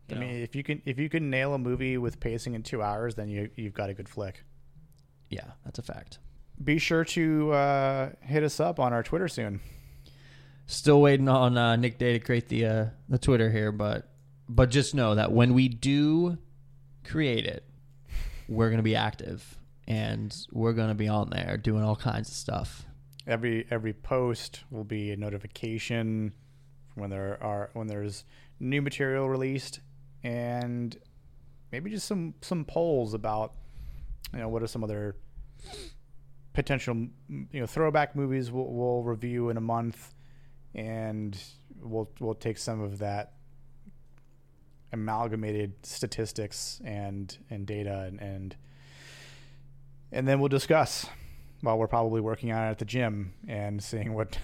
[0.07, 0.21] You I know?
[0.21, 3.15] mean, if you can if you can nail a movie with pacing in two hours,
[3.15, 4.43] then you you've got a good flick.
[5.29, 6.19] Yeah, that's a fact.
[6.61, 9.61] Be sure to uh, hit us up on our Twitter soon.
[10.65, 14.09] Still waiting on uh, Nick Day to create the uh, the Twitter here, but
[14.49, 16.37] but just know that when we do
[17.05, 17.65] create it,
[18.47, 22.85] we're gonna be active and we're gonna be on there doing all kinds of stuff.
[23.27, 26.33] every every post will be a notification
[26.95, 28.23] when there are when there's
[28.61, 29.79] new material released
[30.23, 30.95] and
[31.71, 33.53] maybe just some some polls about
[34.33, 35.15] you know what are some other
[36.53, 36.95] potential
[37.27, 40.13] you know throwback movies we'll, we'll review in a month
[40.75, 41.41] and
[41.81, 43.33] we'll we'll take some of that
[44.93, 48.55] amalgamated statistics and and data and and,
[50.11, 51.07] and then we'll discuss
[51.61, 54.37] while we're probably working on it at the gym and seeing what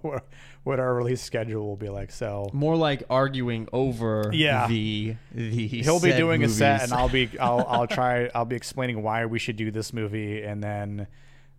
[0.64, 2.10] what, our release schedule will be like.
[2.10, 4.66] So More like arguing over Yeah.
[4.66, 8.56] the the he'll be doing a set and I'll be I'll I'll try I'll be
[8.56, 11.06] explaining why we should do this movie and then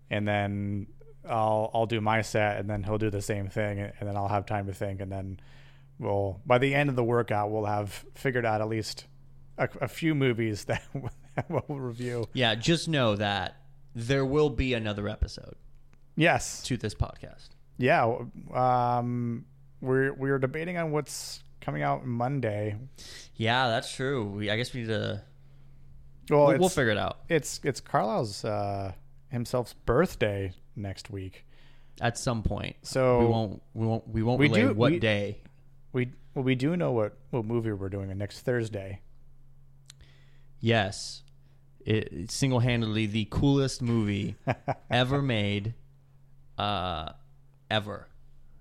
[0.09, 0.87] and then
[1.27, 4.27] I'll I'll do my set and then he'll do the same thing and then I'll
[4.27, 5.39] have time to think and then
[5.99, 9.05] we'll by the end of the workout we'll have figured out at least
[9.57, 10.81] a, a few movies that
[11.49, 12.25] we'll review.
[12.33, 13.55] Yeah, just know that
[13.93, 15.55] there will be another episode
[16.15, 16.61] Yes.
[16.63, 17.49] to this podcast.
[17.81, 18.15] Yeah.
[18.53, 19.45] Um
[19.81, 22.75] we're we're debating on what's coming out Monday.
[23.35, 24.25] Yeah, that's true.
[24.25, 25.23] We, I guess we need to.
[26.29, 28.93] Well, We'll, we'll figure it out it's it's Carlisle's uh
[29.29, 31.45] himself's birthday next week.
[31.99, 32.75] at some point.
[32.83, 33.61] So we won't.
[33.73, 34.07] We won't.
[34.07, 35.41] We won't we relay do- what we- day.
[35.93, 39.01] We well, we do know what what movie we're doing next Thursday.
[40.59, 41.23] Yes,
[41.85, 44.35] it, single-handedly the coolest movie
[44.91, 45.73] ever made,
[46.57, 47.13] uh,
[47.71, 48.07] ever.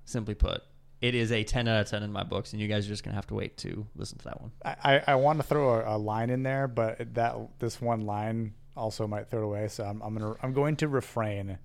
[0.04, 0.62] Simply put,
[1.00, 3.04] it is a ten out of ten in my books, and you guys are just
[3.04, 4.50] gonna have to wait to listen to that one.
[4.64, 8.00] I, I, I want to throw a, a line in there, but that this one
[8.02, 9.68] line also might throw it away.
[9.68, 11.58] So I'm I'm gonna I'm going to refrain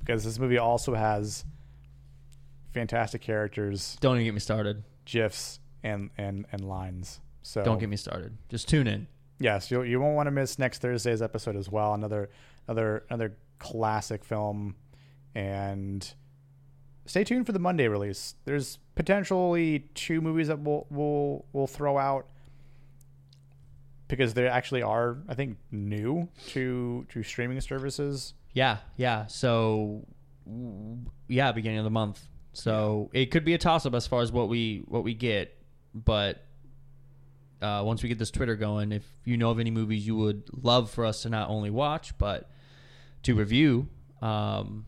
[0.00, 1.44] because this movie also has
[2.72, 4.84] fantastic characters, Don't even get me started.
[5.04, 7.20] gifs, and and and lines.
[7.42, 8.36] So Don't get me started.
[8.48, 9.06] Just tune in.
[9.40, 11.94] Yes, you you won't want to miss next Thursday's episode as well.
[11.94, 12.28] Another
[12.66, 14.76] another another classic film,
[15.34, 16.12] and
[17.08, 18.36] stay tuned for the Monday release.
[18.44, 22.26] There's potentially two movies that we'll we'll we'll throw out
[24.06, 28.34] because they actually are I think new to to streaming services.
[28.52, 29.26] Yeah, yeah.
[29.26, 30.06] So,
[31.28, 32.26] yeah, beginning of the month.
[32.52, 35.56] So it could be a toss up as far as what we what we get,
[35.94, 36.44] but
[37.60, 40.44] uh, once we get this Twitter going, if you know of any movies you would
[40.62, 42.50] love for us to not only watch but
[43.24, 43.88] to review,
[44.22, 44.86] um,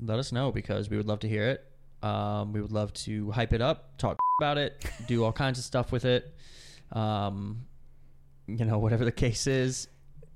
[0.00, 1.64] let us know because we would love to hear it.
[2.06, 5.64] Um, we would love to hype it up, talk about it, do all kinds of
[5.64, 6.34] stuff with it.
[6.92, 7.64] Um,
[8.46, 9.88] you know, whatever the case is,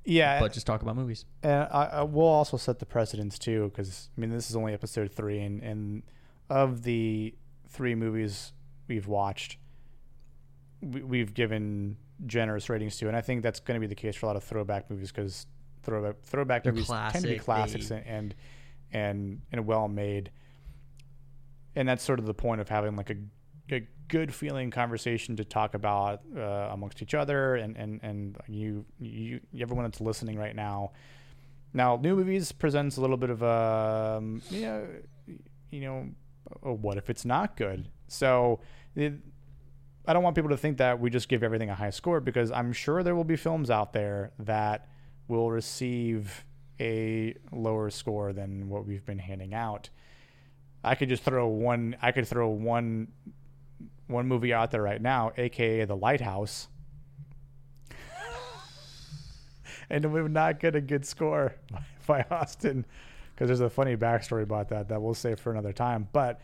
[0.04, 1.26] Yeah, but just talk about movies.
[1.42, 4.72] And I, I will also set the precedence too, because I mean this is only
[4.72, 6.02] episode three, and, and
[6.48, 7.34] of the
[7.68, 8.52] three movies
[8.88, 9.58] we've watched,
[10.80, 14.16] we, we've given generous ratings to, and I think that's going to be the case
[14.16, 15.46] for a lot of throwback movies because
[15.82, 18.34] throwback throwback They're movies tend to be classics they- and and
[18.92, 20.30] and, and well made,
[21.76, 23.16] and that's sort of the point of having like a
[23.70, 28.84] a good feeling conversation to talk about uh, amongst each other and, and, and you,
[28.98, 30.92] you everyone that's listening right now.
[31.74, 34.86] Now, new movies presents a little bit of a um, you know,
[35.70, 36.08] you know,
[36.62, 37.88] what if it's not good?
[38.08, 38.60] So
[38.96, 39.12] it,
[40.06, 42.50] I don't want people to think that we just give everything a high score because
[42.50, 44.88] I'm sure there will be films out there that
[45.28, 46.46] will receive
[46.80, 49.90] a lower score than what we've been handing out.
[50.82, 51.96] I could just throw one.
[52.00, 53.08] I could throw one
[54.06, 56.68] one movie out there right now, aka The Lighthouse,
[59.90, 61.54] and we would not get a good score
[62.06, 62.86] by Austin
[63.34, 66.08] because there's a funny backstory about that that we'll save for another time.
[66.12, 66.40] But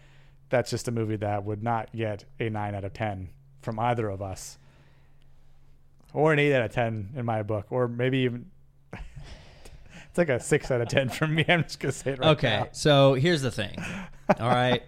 [0.51, 3.31] that's just a movie that would not get a nine out of ten
[3.62, 4.59] from either of us,
[6.12, 8.51] or an eight out of ten in my book, or maybe even.
[10.15, 11.45] It's like a six out of ten from me.
[11.49, 12.31] I'm just gonna say it right now.
[12.35, 12.69] okay, now.
[12.70, 13.77] so here's the thing.
[14.39, 14.85] All right.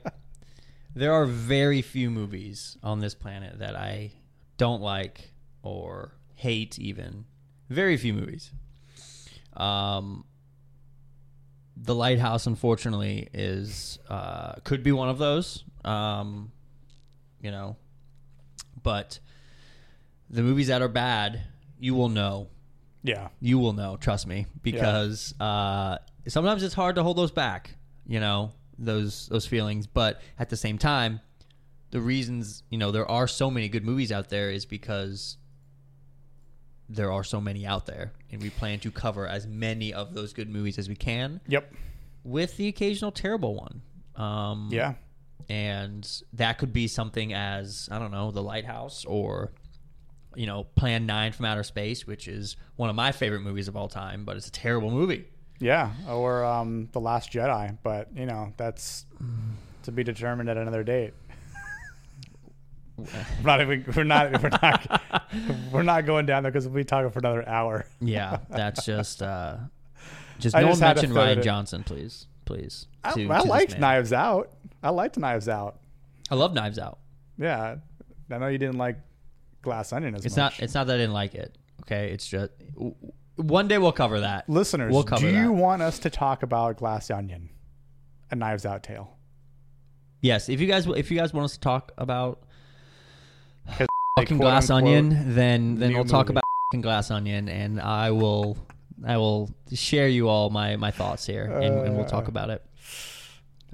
[0.95, 4.13] there are very few movies on this planet that I
[4.57, 5.33] don't like
[5.65, 7.25] or hate even.
[7.69, 8.53] Very few movies.
[9.57, 10.27] Um
[11.77, 15.65] The Lighthouse unfortunately is uh could be one of those.
[15.85, 16.53] Um
[17.43, 17.75] you know.
[18.81, 19.19] But
[20.31, 21.43] the movies that are bad,
[21.81, 22.47] you will know
[23.07, 27.77] Yeah, you will know trust me because uh, sometimes it's hard to hold those back
[28.07, 31.21] you know those those feelings but at the same time
[31.91, 35.39] the reasons you know there are so many good movies out there is because
[36.89, 40.33] there are so many out there and we plan to cover as many of those
[40.33, 41.73] good movies as we can yep,
[42.27, 43.83] with the occasional terrible one.
[44.17, 44.95] Um, yeah.
[45.49, 49.53] and that could be something as I don't know, The Lighthouse or
[50.37, 53.77] you know, Plan 9 from Outer Space, which is one of my favorite movies of
[53.77, 55.27] all time, but it's a terrible movie.
[55.59, 59.07] Yeah, or um, the Last Jedi, but you know that's
[59.85, 61.15] to be determined at another date.
[62.99, 63.07] we're
[63.45, 65.03] not even, we're not we're not
[65.73, 67.87] we're not going down there because we'll be talking for another hour.
[68.01, 69.57] Yeah, that's just uh
[70.39, 71.43] just I no just one mention Rian it.
[71.43, 72.27] Johnson, please.
[72.45, 72.87] Please.
[73.03, 73.79] I, to- I to liked.
[73.79, 74.51] Knives Out.
[74.83, 75.81] I liked Knives Out.
[76.31, 76.99] I love Knives Out.
[77.39, 77.77] Yeah,
[78.31, 78.97] I know you didn't like
[79.67, 80.59] Glass Onion as It's much.
[80.59, 80.65] not.
[80.65, 81.55] It's not that I didn't like it.
[81.83, 82.95] Okay, it's just w-
[83.37, 84.49] one day we'll cover that.
[84.49, 85.53] Listeners, we'll cover do you that.
[85.53, 87.51] want us to talk about Glass Onion,
[88.31, 89.17] a Knives Out tale?
[90.23, 92.41] Yes, if you guys if you guys want us to talk about
[94.19, 96.35] fucking Glass unquote, Onion, then then we'll talk movie.
[96.35, 98.57] about fucking Glass Onion, and I will
[99.07, 102.09] I will share you all my my thoughts here, and, and we'll Uh.
[102.09, 102.65] talk about it.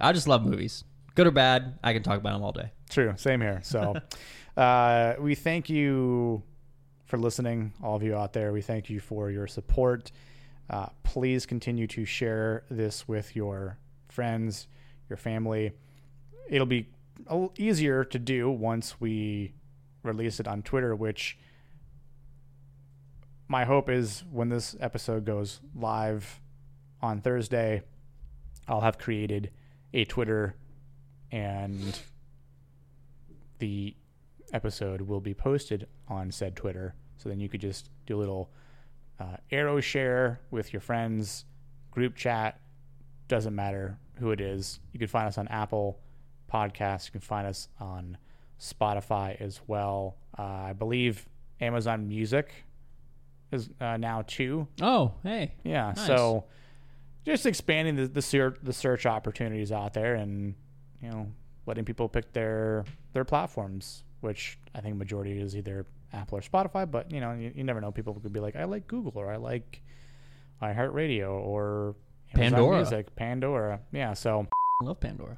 [0.01, 1.79] I just love movies, good or bad.
[1.85, 2.73] I can talk about them all day.
[2.91, 3.61] True, same here.
[3.63, 3.95] So,
[4.57, 6.43] uh, we thank you
[7.07, 8.53] for listening, all of you out there.
[8.53, 10.11] We thank you for your support.
[10.71, 14.67] Uh, please continue to share this with your friends,
[15.09, 15.73] your family.
[16.49, 16.89] It'll be
[17.59, 19.53] easier to do once we
[20.03, 21.39] release it on Twitter, which
[23.49, 26.41] my hope is when this episode goes live
[27.03, 27.83] on Thursday,
[28.67, 29.51] I'll have created
[29.93, 30.57] a Twitter
[31.31, 31.99] and
[33.59, 33.95] the
[34.53, 36.95] episode will be posted on said Twitter.
[37.17, 38.51] So then you could just do a little
[39.21, 41.45] uh, arrow share with your friends,
[41.91, 42.61] group chat.
[43.29, 44.81] Doesn't matter who it is.
[44.93, 45.99] You can find us on Apple
[46.53, 47.07] Podcasts.
[47.07, 48.19] You can find us on
[48.61, 50.17] Spotify as well.
[50.39, 51.27] Uh, I believe
[51.61, 52.53] Amazon Music
[53.51, 54.67] is uh, now too.
[54.81, 55.93] Oh, hey, Yeah.
[55.97, 56.07] Nice.
[56.07, 56.45] So
[57.25, 60.55] just expanding the the search, the search opportunities out there, and
[61.03, 61.29] you know,
[61.67, 66.91] letting people pick their their platforms, which I think majority is either Apple or Spotify.
[66.91, 67.93] But you know, you, you never know.
[67.93, 69.83] People could be like, I like Google or I like
[70.63, 71.97] iHeartRadio or
[72.35, 72.77] Amazon Pandora.
[72.77, 73.81] Music, Pandora.
[73.93, 74.15] Yeah.
[74.15, 74.47] So.
[74.83, 75.37] I love Pandora.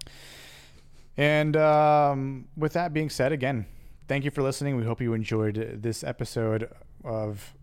[1.17, 3.67] And um, with that being said, again,
[4.09, 4.77] thank you for listening.
[4.77, 6.71] We hope you enjoyed this episode
[7.05, 7.55] of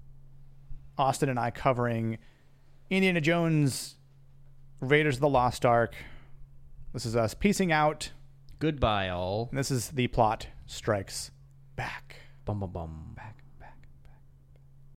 [0.98, 2.18] Austin and I covering
[2.90, 3.96] Indiana Jones,
[4.80, 5.96] Raiders of the Lost Ark.
[6.94, 8.12] This is us piecing out,
[8.60, 9.48] Goodbye, all.
[9.50, 11.32] and this is the plot strikes
[11.76, 12.16] back.
[12.46, 13.14] Bum bum bum.
[13.16, 13.41] Back.